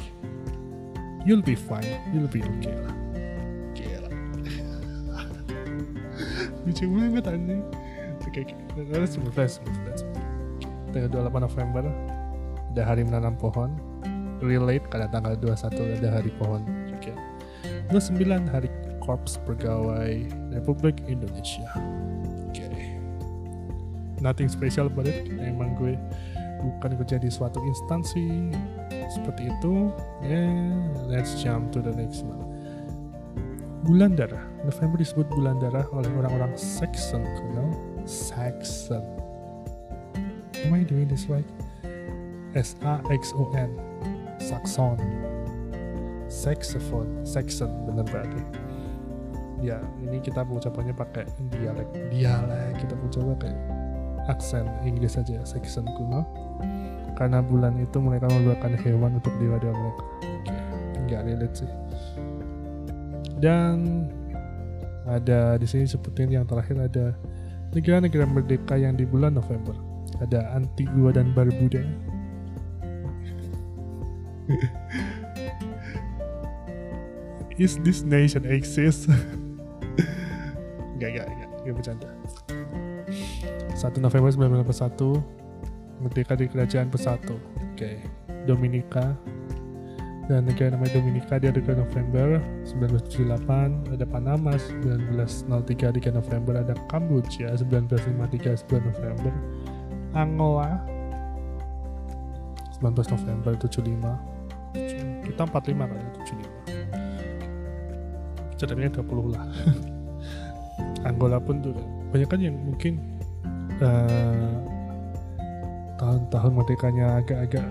you'll 1.24 1.40
be 1.40 1.56
fine 1.56 1.96
you'll 2.12 2.28
be 2.28 2.44
okay 2.44 2.76
lah 2.76 2.92
lucu 6.70 6.87
banget 6.87 7.24
anjing 7.26 7.62
oke 8.22 8.42
move 9.18 9.35
let's 9.35 9.59
move 9.66 9.83
tanggal 10.94 11.11
28 11.11 11.46
November 11.50 11.85
ada 12.70 12.83
hari 12.87 13.02
menanam 13.02 13.35
pohon 13.35 13.74
relate 14.38 14.87
karena 14.88 15.11
tanggal 15.11 15.35
21 15.37 15.98
ada 15.98 16.09
hari 16.14 16.30
pohon 16.38 16.62
juga 16.87 17.12
29 17.90 18.54
hari 18.54 18.70
Korps 19.02 19.42
Pegawai 19.42 20.30
Republik 20.54 21.02
Indonesia. 21.11 21.66
Oke. 22.46 22.62
Okay. 22.62 22.94
Nothing 24.22 24.46
special 24.46 24.87
about 24.87 25.11
it. 25.11 25.26
Emang 25.26 25.74
gue 25.74 25.98
bukan 26.62 26.94
kerja 27.02 27.18
di 27.18 27.26
suatu 27.33 27.59
instansi 27.59 28.54
seperti 29.11 29.50
itu. 29.50 29.90
Yeah, 30.22 30.87
let's 31.11 31.35
jump 31.42 31.74
to 31.74 31.83
the 31.83 31.90
next 31.90 32.22
one. 32.22 32.46
Bulan 33.83 34.14
darah. 34.14 34.49
November 34.64 35.00
disebut 35.00 35.26
bulan 35.32 35.56
darah 35.58 35.86
oleh 35.92 36.10
orang-orang 36.20 36.52
Saxon, 36.56 37.24
know? 37.56 37.70
Saxon. 38.04 39.04
Am 40.60 40.72
I 40.76 40.84
doing 40.84 41.08
this 41.08 41.26
right? 41.32 41.46
S 42.52 42.76
A 42.84 43.00
X 43.08 43.32
O 43.32 43.48
N. 43.56 43.72
Saxon. 44.36 45.00
Saxophone, 46.30 47.26
Saxon 47.26 47.90
bener 47.90 48.06
berarti 48.06 48.70
ya 49.60 49.76
ini 50.00 50.18
kita 50.24 50.40
mengucapannya 50.44 50.96
pakai 50.96 51.28
dialek 51.52 51.88
dialek 52.08 52.72
kita 52.80 52.96
mencoba 52.96 53.32
kayak 53.44 53.60
aksen 54.32 54.64
Inggris 54.84 55.20
saja 55.20 55.36
Saxon 55.44 55.84
kuno 55.84 56.24
karena 57.16 57.44
bulan 57.44 57.76
itu 57.76 58.00
mereka 58.00 58.32
membuatkan 58.32 58.72
hewan 58.80 59.20
untuk 59.20 59.32
dewa-dewa 59.36 59.76
mereka 59.76 60.04
nggak 61.04 61.22
relate 61.28 61.56
sih 61.60 61.70
dan 63.40 64.08
ada 65.10 65.58
di 65.58 65.66
sini 65.66 65.84
sebutin 65.90 66.30
yang 66.30 66.46
terakhir 66.46 66.78
ada 66.78 67.18
negara-negara 67.74 68.26
merdeka 68.26 68.78
yang 68.78 68.94
di 68.94 69.02
bulan 69.02 69.34
November 69.34 69.74
ada 70.22 70.54
Antigua 70.54 71.10
dan 71.10 71.34
Barbuda 71.34 71.82
Is 77.60 77.76
this 77.84 78.00
nation 78.00 78.48
exist? 78.48 79.04
Gak, 81.00 81.12
gak, 81.16 81.28
gak, 81.28 81.48
gak 81.64 81.74
bercanda. 81.76 82.08
1 83.76 84.04
November 84.04 84.28
1941 84.64 86.04
Merdeka 86.04 86.36
di 86.36 86.44
Kerajaan 86.48 86.88
Bersatu 86.92 87.36
Oke 87.36 87.72
okay. 87.72 87.96
Dominika 88.44 89.16
dan 90.30 90.46
negara 90.46 90.78
namanya 90.78 91.02
Dominika 91.02 91.42
di 91.42 91.50
3 91.50 91.74
November 91.74 92.38
1978 92.62 93.98
ada 93.98 94.06
Panama 94.06 94.54
1903 94.54 95.98
3 95.98 96.14
November 96.14 96.62
ada 96.62 96.78
Kamboja 96.86 97.50
1953 97.58 98.62
9 98.62 98.78
November 98.94 99.34
Angola 100.14 100.78
19 102.78 102.94
November 102.94 103.58
75 103.58 105.26
kita 105.26 105.42
45 105.50 105.90
kali 105.90 106.06
75 106.22 106.70
ceritanya 108.54 109.02
20 109.02 109.34
lah. 109.34 109.46
Angola 111.08 111.40
pun 111.40 111.64
juga 111.64 111.80
banyak 112.12 112.28
kan 112.28 112.40
yang 112.44 112.54
mungkin 112.60 113.00
uh, 113.80 114.54
tahun-tahun 115.96 116.52
merdekanya 116.52 117.24
agak-agak 117.24 117.68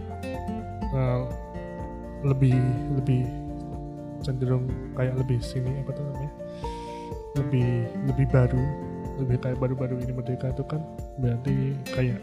uh, 0.97 1.29
lebih 2.23 2.55
lebih 2.99 3.23
cenderung 4.19 4.67
kayak 4.99 5.15
lebih 5.15 5.39
sini 5.39 5.79
apa 5.79 5.95
tuh 5.95 6.03
namanya 6.03 6.31
lebih 7.39 7.87
lebih 8.11 8.27
baru 8.27 8.65
lebih 9.19 9.37
kayak 9.43 9.57
baru-baru 9.59 9.99
ini 10.03 10.11
merdeka 10.15 10.51
itu 10.51 10.63
kan 10.67 10.83
berarti 11.19 11.75
kayak 11.91 12.19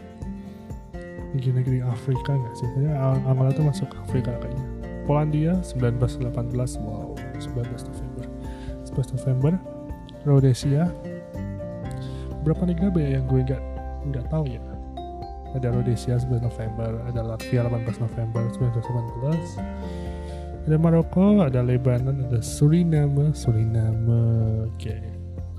negeri-negeri 1.37 1.83
Afrika 1.85 2.33
nggak 2.33 2.55
sih? 2.57 2.67
Kayaknya 2.73 2.95
Angola 3.27 3.51
tuh 3.53 3.65
masuk 3.67 3.89
Afrika 4.01 4.31
kayaknya. 4.41 4.65
Polandia 5.07 5.53
1918 5.63 6.83
wow 6.83 7.15
19 7.39 7.63
November 7.63 8.25
11 8.83 9.15
November 9.15 9.53
Rhodesia 10.27 10.91
berapa 12.43 12.63
negara 12.67 12.91
banyak 12.91 13.11
yang 13.15 13.25
gue 13.27 13.41
nggak 13.47 13.63
nggak 14.11 14.25
tahu 14.27 14.51
ya 14.51 14.59
ada 15.55 15.71
Rhodesia 15.71 16.19
9 16.19 16.43
November 16.43 16.99
ada 17.07 17.23
Latvia 17.23 17.63
18 17.63 18.03
November 18.03 18.43
1918 18.55 20.67
ada 20.67 20.75
Maroko 20.75 21.39
ada 21.43 21.63
Lebanon 21.63 22.27
ada 22.27 22.43
Suriname 22.43 23.31
Suriname 23.31 24.19
oke. 24.67 24.75
Okay. 24.79 24.99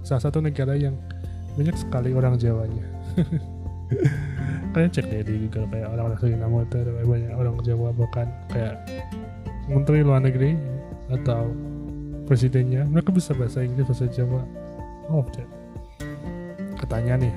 salah 0.04 0.20
satu 0.28 0.44
negara 0.44 0.76
yang 0.76 0.96
banyak 1.58 1.74
sekali 1.74 2.14
orang 2.14 2.38
Jawanya. 2.38 2.86
Kalian 4.76 4.92
cek 4.94 5.10
deh 5.10 5.26
di 5.26 5.48
Google 5.48 5.66
kayak 5.74 5.90
orang-orang 5.90 6.18
Suriname 6.22 6.62
itu 6.62 6.76
ada 6.78 6.92
banyak 7.02 7.34
orang 7.34 7.58
Jawa 7.66 7.90
bahkan 7.96 8.28
kayak 8.52 8.76
menteri 9.66 10.06
luar 10.06 10.22
negeri 10.22 10.54
atau 11.10 11.50
presidennya. 12.30 12.86
Mereka 12.86 13.10
bisa 13.10 13.34
bahasa 13.34 13.66
Inggris 13.66 13.90
bahasa 13.90 14.06
Jawa. 14.06 14.46
Oh 15.08 15.24
that 15.34 15.48
katanya 16.78 17.26
nih 17.26 17.34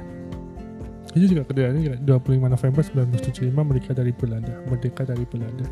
itu 1.11 1.35
juga 1.35 1.43
kedatangannya 1.43 1.99
25 2.07 2.55
November 2.55 2.81
1975 3.11 3.51
merdeka 3.51 3.91
dari 3.91 4.11
Belanda. 4.15 4.53
Merdeka 4.67 5.01
dari 5.03 5.25
Belanda. 5.27 5.67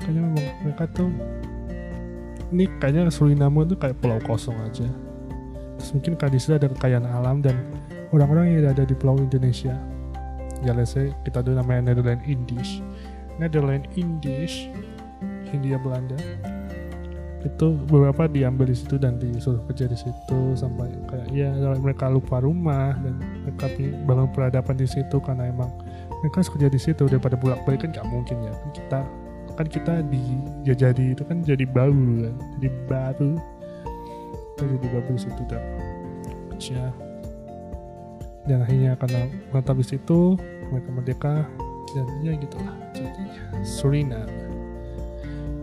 Kayaknya 0.00 0.20
memang 0.24 0.46
mereka 0.64 0.84
tuh 0.96 1.10
ini 2.48 2.64
kayaknya 2.80 3.12
Suriname 3.12 3.68
tuh 3.68 3.76
kayak 3.76 4.00
pulau 4.00 4.16
kosong 4.24 4.56
aja. 4.64 4.88
Terus 5.76 5.90
mungkin 5.92 6.16
karena 6.16 6.32
di 6.34 6.40
ada 6.48 6.68
kekayaan 6.72 7.06
alam 7.06 7.44
dan 7.44 7.60
orang-orang 8.10 8.56
yang 8.56 8.72
ada 8.72 8.88
di 8.88 8.96
pulau 8.96 9.20
Indonesia. 9.20 9.76
Ya 10.64 10.72
let's 10.72 10.96
say 10.96 11.12
kita 11.28 11.44
dulu 11.44 11.60
namanya 11.60 11.92
Netherlands 11.92 12.24
Indies. 12.24 12.80
Netherlands 13.36 13.86
Indies 13.94 14.66
Hindia 15.52 15.78
Belanda 15.78 16.18
itu 17.46 17.78
beberapa 17.86 18.26
diambil 18.26 18.66
di 18.66 18.76
situ 18.76 18.98
dan 18.98 19.14
disuruh 19.22 19.62
kerja 19.70 19.86
di 19.86 19.94
situ 19.94 20.40
sampai 20.58 20.90
kayak 21.06 21.28
ya 21.30 21.54
mereka 21.78 22.10
lupa 22.10 22.42
rumah 22.42 22.98
dan 22.98 23.14
mereka 23.58 23.74
bangun 24.06 24.30
peradaban 24.30 24.78
di 24.78 24.86
situ 24.86 25.18
karena 25.18 25.50
emang 25.50 25.74
mereka 26.22 26.40
harus 26.40 26.50
kerja 26.54 26.70
di 26.70 26.78
situ 26.78 27.02
daripada 27.10 27.34
bolak 27.34 27.58
balik 27.66 27.82
kan 27.82 27.90
nggak 27.90 28.06
mungkin 28.06 28.36
ya. 28.46 28.54
Kan 28.54 28.70
kita 28.70 29.00
kan 29.58 29.66
kita 29.66 29.94
di 30.06 30.22
ya 30.62 30.74
jadi 30.78 31.18
itu 31.18 31.26
kan 31.26 31.42
jadi 31.42 31.66
baru 31.66 32.30
kan 32.30 32.34
jadi 32.62 32.70
baru 32.86 33.32
kita 34.54 34.62
jadi 34.78 34.86
baru 34.94 35.10
di 35.10 35.22
situ 35.26 35.42
dan 35.50 35.62
ya 36.62 36.86
dan 38.46 38.62
akhirnya 38.62 38.94
karena 38.96 39.20
mengatasi 39.50 39.98
itu 39.98 40.38
mereka 40.70 40.88
merdeka 40.94 41.34
dan 41.92 42.06
ya 42.22 42.32
gitulah. 42.38 42.74
Jadinya 42.94 43.44
Suriname. 43.64 44.46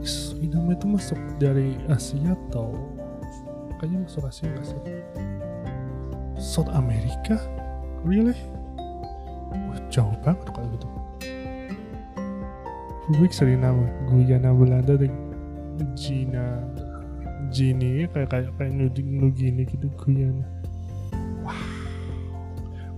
Suriname 0.05 0.77
itu 0.77 0.85
masuk 0.85 1.17
dari 1.41 1.79
Asia 1.89 2.35
atau 2.49 2.75
kayaknya 3.79 4.05
masuk 4.05 4.27
Asia 4.27 4.45
nggak 4.51 4.65
sih? 4.65 4.81
South 6.35 6.69
America 6.75 7.39
really? 8.05 8.37
Wah, 9.51 9.79
jauh 9.89 10.15
banget 10.21 10.47
kalau 10.53 10.69
gitu. 10.71 10.87
Gue 13.05 13.29
Suriname 13.29 13.85
Guyana 14.09 14.49
Belanda 14.53 14.97
dan 14.97 15.13
Gina 15.93 16.61
Gini 17.53 18.09
kayak 18.09 18.33
kayak 18.33 18.49
kayak 18.57 18.73
Nugini 18.73 19.61
gitu 19.69 19.85
Guyana 20.01 20.41
wah 21.45 21.61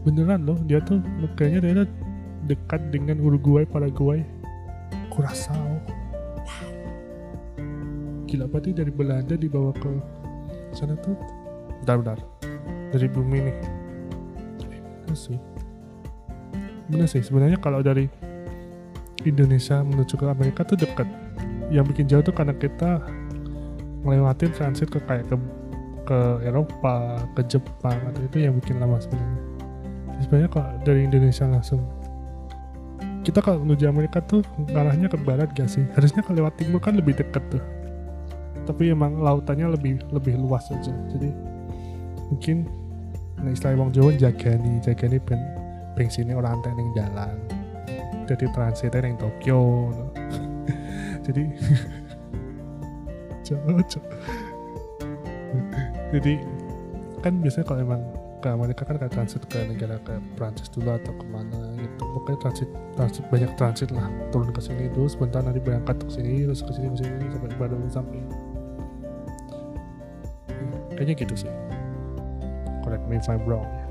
beneran 0.08 0.48
loh 0.48 0.56
dia 0.64 0.80
tuh 0.80 1.04
kayaknya 1.36 1.84
dia 1.84 1.86
dekat 2.48 2.80
dengan 2.96 3.20
Uruguay 3.20 3.68
Paraguay. 3.68 4.24
Curaçao. 5.12 5.58
Wow. 5.58 6.70
gila 8.30 8.46
berarti 8.48 8.72
dari 8.72 8.92
Belanda 8.94 9.36
dibawa 9.36 9.76
ke 9.76 9.92
sana 10.72 10.96
tuh. 11.04 11.18
Bentar-bentar 11.84 12.24
dari 12.96 13.08
bumi 13.12 13.38
nih 13.52 13.58
sih 15.18 15.40
bener 16.88 17.10
sih 17.10 17.26
sebenarnya 17.26 17.58
kalau 17.60 17.82
dari 17.82 18.08
Indonesia 19.26 19.82
menuju 19.82 20.14
ke 20.16 20.26
Amerika 20.30 20.62
tuh 20.64 20.78
dekat 20.78 21.10
yang 21.74 21.84
bikin 21.84 22.08
jauh 22.08 22.24
tuh 22.24 22.32
karena 22.32 22.56
kita 22.56 23.04
melewati 24.06 24.48
transit 24.54 24.88
ke 24.88 25.02
kayak 25.04 25.28
ke 25.28 25.36
ke 26.08 26.20
Eropa, 26.48 27.20
ke 27.36 27.44
Jepang 27.52 28.00
atau 28.08 28.22
itu 28.24 28.48
yang 28.48 28.56
bikin 28.56 28.80
lama 28.80 28.96
sebenarnya. 28.96 29.42
Sebenarnya 30.24 30.50
kalau 30.50 30.72
dari 30.88 31.04
Indonesia 31.04 31.44
langsung 31.44 31.84
kita 33.28 33.44
kalau 33.44 33.60
menuju 33.68 33.92
Amerika 33.92 34.24
tuh 34.24 34.40
arahnya 34.72 35.12
ke 35.12 35.20
barat 35.20 35.52
gak 35.52 35.68
sih? 35.68 35.84
Harusnya 36.00 36.24
kalau 36.24 36.48
lewat 36.48 36.56
timur 36.56 36.80
kan 36.80 36.96
lebih 36.96 37.20
dekat 37.20 37.44
tuh. 37.52 37.60
Tapi 38.64 38.96
emang 38.96 39.20
lautannya 39.20 39.68
lebih 39.68 40.00
lebih 40.16 40.40
luas 40.40 40.72
aja. 40.72 40.96
Jadi 41.12 41.28
mungkin 42.32 42.72
nah 43.38 43.52
istilah 43.54 43.78
wong 43.78 43.94
Jawa 43.94 44.12
jaga 44.18 44.58
nih, 44.58 44.82
jaga 44.82 45.06
nih 45.06 45.22
pen, 45.22 45.40
pen 45.94 46.10
sini 46.10 46.34
orang 46.34 46.58
yang 46.66 46.92
jalan. 46.98 47.36
Jadi 48.30 48.46
transitnya 48.52 49.08
yang 49.08 49.16
Tokyo 49.16 49.62
no. 49.96 50.06
jadi 51.28 51.44
cocok 53.44 54.04
jadi 56.16 56.34
kan 57.20 57.34
biasanya 57.44 57.66
kalau 57.68 57.80
emang 57.84 58.02
ke 58.40 58.48
Amerika 58.48 58.86
kan 58.88 58.96
kayak 59.02 59.12
transit 59.12 59.44
ke 59.50 59.60
negara 59.66 60.00
kayak 60.06 60.24
Prancis 60.38 60.70
dulu 60.70 60.94
atau 60.94 61.10
ke 61.10 61.26
mana 61.26 61.74
gitu. 61.82 62.04
Pokoknya 62.16 62.40
transit 62.48 62.70
transit 62.94 63.26
banyak 63.34 63.52
transit 63.58 63.90
lah. 63.90 64.08
Turun 64.30 64.54
ke 64.54 64.62
sini 64.62 64.94
dulu 64.94 65.10
sebentar 65.10 65.42
nanti 65.42 65.58
berangkat 65.58 65.98
ke 66.06 66.12
sini 66.22 66.46
terus 66.46 66.62
ke 66.62 66.72
sini 66.72 66.94
ke 66.94 66.98
sini 67.02 67.26
sampai 67.34 67.58
baru 67.58 67.76
sampai. 67.90 68.22
Kayaknya 70.94 71.14
gitu 71.26 71.36
sih 71.46 71.52
me 73.08 73.18
if 73.18 73.28
I'm 73.32 73.44
wrong 73.48 73.66
ya 73.66 73.88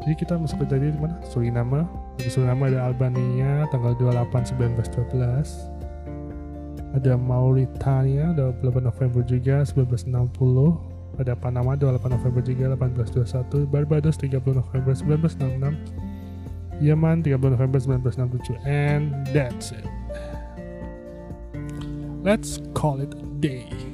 jadi 0.00 0.16
kita 0.16 0.40
masuk 0.40 0.64
ke 0.64 0.66
tadi 0.72 0.88
di 0.88 0.96
mana? 0.96 1.20
Suriname. 1.28 1.84
Di 2.16 2.32
Suriname 2.32 2.72
ada 2.72 2.88
Albania 2.88 3.68
tanggal 3.68 3.92
28 4.00 4.56
19 4.56 4.80
12 5.12 5.80
ada 6.90 7.14
Mauritania 7.14 8.34
28 8.34 8.82
November 8.82 9.22
juga 9.22 9.62
1960 9.62 11.22
ada 11.22 11.36
Panama 11.36 11.78
28 11.78 12.16
November 12.16 12.42
juga 12.42 12.64
1821 12.74 13.70
Barbados 13.70 14.16
30 14.18 14.42
November 14.42 14.94
1966 14.98 16.82
Yaman 16.82 17.22
30 17.22 17.54
November 17.54 17.78
1967 17.78 18.56
and 18.66 19.12
that's 19.30 19.70
it. 19.70 19.86
Let's 22.24 22.58
call 22.74 23.00
it 23.04 23.12
a 23.14 23.26
day 23.38 23.89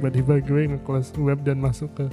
tiba-tiba 0.00 0.40
gue 0.40 0.62
nge-close 0.72 1.12
web 1.20 1.44
dan 1.44 1.60
masuk 1.60 1.92
ke 1.92 2.08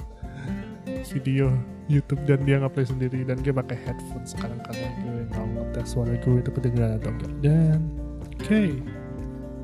video 1.08 1.48
YouTube 1.88 2.20
dan 2.28 2.44
dia 2.44 2.60
nge-play 2.60 2.84
sendiri 2.84 3.24
dan 3.24 3.40
dia 3.40 3.48
pakai 3.48 3.80
headphone 3.80 4.28
sekarang 4.28 4.60
karena 4.60 4.92
gue 5.00 5.24
mau 5.32 5.48
ngetes 5.56 5.96
suara 5.96 6.12
gue 6.20 6.36
itu 6.36 6.52
kedengaran 6.52 7.00
atau 7.00 7.16
enggak. 7.16 7.32
Dan 7.40 7.80
oke 8.28 8.44
okay, 8.44 8.68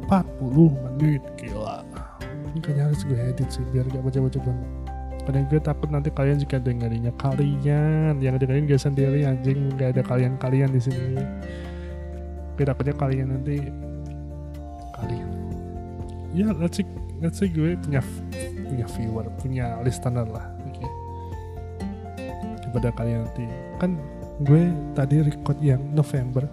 40 0.08 0.72
menit 0.88 1.22
gila. 1.36 1.84
Ini 2.48 2.58
kayaknya 2.64 2.84
harus 2.88 3.04
gue 3.04 3.18
edit 3.20 3.48
sih 3.52 3.60
biar 3.76 3.84
gak 3.92 4.00
baca-baca 4.00 4.40
banget 4.40 4.70
karena 5.24 5.40
gue 5.48 5.60
takut 5.60 5.88
nanti 5.88 6.08
kalian 6.12 6.36
jika 6.40 6.56
dengerinnya 6.60 7.12
kalian. 7.20 8.20
Yang 8.24 8.44
dengerin 8.44 8.64
gue 8.68 8.80
sendiri 8.80 9.20
anjing. 9.24 9.72
Gak 9.76 9.96
ada 9.96 10.02
kalian-kalian 10.04 10.72
di 10.72 10.80
sini. 10.80 11.16
Gue 12.56 12.64
takutnya 12.64 12.96
kalian 12.96 13.36
nanti 13.36 13.68
kalian. 14.96 15.28
Ya 16.36 16.52
let's 16.56 16.80
see 16.80 17.03
let's 17.24 17.40
say 17.40 17.48
gue 17.48 17.72
punya 17.80 18.04
punya 18.68 18.86
viewer 18.92 19.26
punya 19.40 19.66
listener 19.80 20.28
lah. 20.28 20.44
Oke. 20.68 20.84
Okay. 20.84 20.88
kepada 22.68 22.92
kalian 22.92 23.24
nanti. 23.24 23.48
Kan 23.80 23.96
gue 24.44 24.68
tadi 24.92 25.24
record 25.24 25.56
yang 25.64 25.80
November 25.96 26.44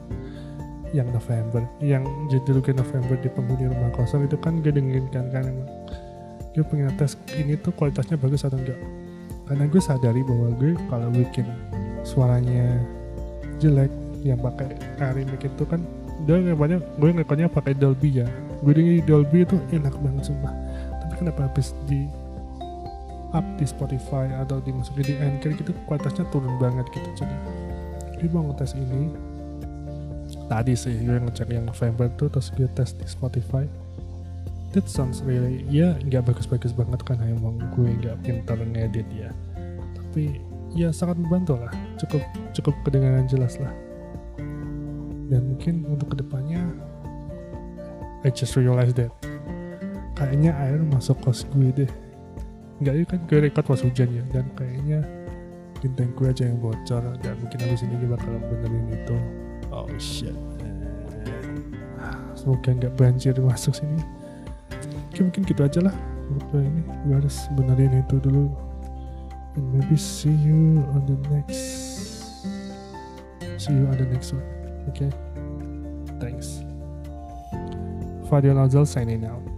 yang 0.95 1.11
November 1.11 1.63
yang 1.83 2.03
judul 2.31 2.63
gue 2.63 2.71
November 2.71 3.19
di 3.19 3.27
penghuni 3.27 3.67
rumah 3.67 3.91
kosong 3.95 4.27
itu 4.27 4.39
kan 4.39 4.63
gue 4.63 4.71
dengerin 4.71 5.11
kan 5.11 5.27
kan 5.35 5.43
emang. 5.43 5.67
Gue 6.55 6.63
pengen 6.67 6.95
tes 6.95 7.19
ini 7.35 7.59
tuh 7.59 7.75
kualitasnya 7.75 8.15
bagus 8.15 8.47
atau 8.47 8.55
enggak? 8.55 8.79
Karena 9.51 9.67
gue 9.67 9.81
sadari 9.83 10.23
bahwa 10.23 10.55
gue 10.55 10.71
kalau 10.87 11.11
bikin 11.11 11.47
suaranya 12.07 12.79
jelek 13.59 13.91
yang 14.23 14.39
pakai 14.39 14.71
Ari 15.01 15.27
mic 15.27 15.43
itu 15.43 15.63
kan 15.67 15.83
dia 16.23 16.37
banyak 16.53 16.79
gue 17.01 17.09
ngerekodnya 17.17 17.49
pakai 17.49 17.73
Dolby 17.73 18.21
ya 18.21 18.29
gue 18.61 18.73
dengerin 18.77 19.05
Dolby 19.09 19.43
itu 19.43 19.57
enak 19.73 19.93
banget 19.97 20.29
sumpah. 20.29 20.53
Tapi 21.01 21.13
kenapa 21.17 21.49
habis 21.49 21.73
di 21.89 22.05
up 23.31 23.45
di 23.55 23.65
Spotify 23.65 24.27
atau 24.43 24.59
dimasukin 24.59 25.07
di 25.07 25.15
Anchor 25.17 25.55
gitu 25.55 25.71
kualitasnya 25.87 26.27
turun 26.29 26.59
banget 26.59 26.85
gitu 26.91 27.09
jadi. 27.15 27.35
Gue 28.21 28.29
mau 28.29 28.45
ngetes 28.51 28.77
ini. 28.77 29.09
Tadi 30.51 30.75
sih 30.75 30.95
gue 30.99 31.15
ngecek 31.15 31.47
yang 31.47 31.65
November 31.67 32.11
tuh 32.19 32.27
terus 32.27 32.51
gue 32.53 32.67
tes 32.75 32.91
di 32.93 33.07
Spotify. 33.07 33.63
That 34.71 34.87
sounds 34.87 35.19
really 35.23 35.67
ya 35.67 35.95
nggak 35.99 36.31
bagus-bagus 36.31 36.71
banget 36.75 37.03
karena 37.03 37.27
emang 37.31 37.59
gue 37.75 37.89
nggak 38.03 38.19
pintar 38.23 38.59
ngedit 38.59 39.07
ya. 39.15 39.31
Tapi 39.95 40.39
ya 40.75 40.91
sangat 40.91 41.19
membantu 41.19 41.55
lah. 41.59 41.71
Cukup 41.99 42.23
cukup 42.51 42.75
kedengaran 42.83 43.27
jelas 43.31 43.55
lah. 43.59 43.71
Dan 45.31 45.55
mungkin 45.55 45.87
untuk 45.87 46.11
ke 46.11 46.19
depannya 46.19 46.59
I 48.21 48.29
just 48.29 48.53
realized 48.53 49.01
that 49.01 49.09
kayaknya 50.13 50.53
air 50.53 50.77
masuk 50.93 51.17
kos 51.25 51.49
gue 51.49 51.73
deh. 51.73 51.91
Nggak 52.81 52.93
ya 52.93 53.03
kan 53.05 53.19
gue 53.25 53.37
record 53.49 53.65
pas 53.65 53.81
hujan 53.81 54.09
ya 54.13 54.23
dan 54.29 54.45
kayaknya 54.53 55.01
bintang 55.81 56.13
gue 56.13 56.29
aja 56.29 56.45
yang 56.45 56.61
bocor. 56.61 57.01
Dan 57.25 57.33
mungkin 57.41 57.57
habis 57.65 57.81
ini 57.81 57.97
gue 57.97 58.09
bakal 58.09 58.37
benerin 58.37 58.93
itu. 58.93 59.17
Oh 59.73 59.89
shit. 59.97 60.37
Semoga 62.37 62.69
nggak 62.73 62.93
banjir 62.97 63.33
masuk 63.41 63.73
sini. 63.73 64.01
Oke 65.09 65.25
mungkin 65.25 65.41
gitu 65.41 65.61
aja 65.65 65.79
lah. 65.81 65.95
Untuk 66.29 66.61
ini 66.61 66.81
gue 67.09 67.15
harus 67.17 67.49
benerin 67.57 68.05
itu 68.05 68.21
dulu. 68.21 68.53
And 69.57 69.67
maybe 69.73 69.99
see 69.99 70.31
you 70.31 70.79
on 70.95 71.03
the 71.03 71.17
next 71.27 71.59
see 73.59 73.73
you 73.75 73.83
on 73.91 73.97
the 73.99 74.07
next 74.07 74.31
one. 74.31 74.47
Okay 74.89 75.11
thanks 76.23 76.70
Fadil 78.31 78.53
Nazal 78.55 78.87
signing 78.87 79.25
out 79.25 79.50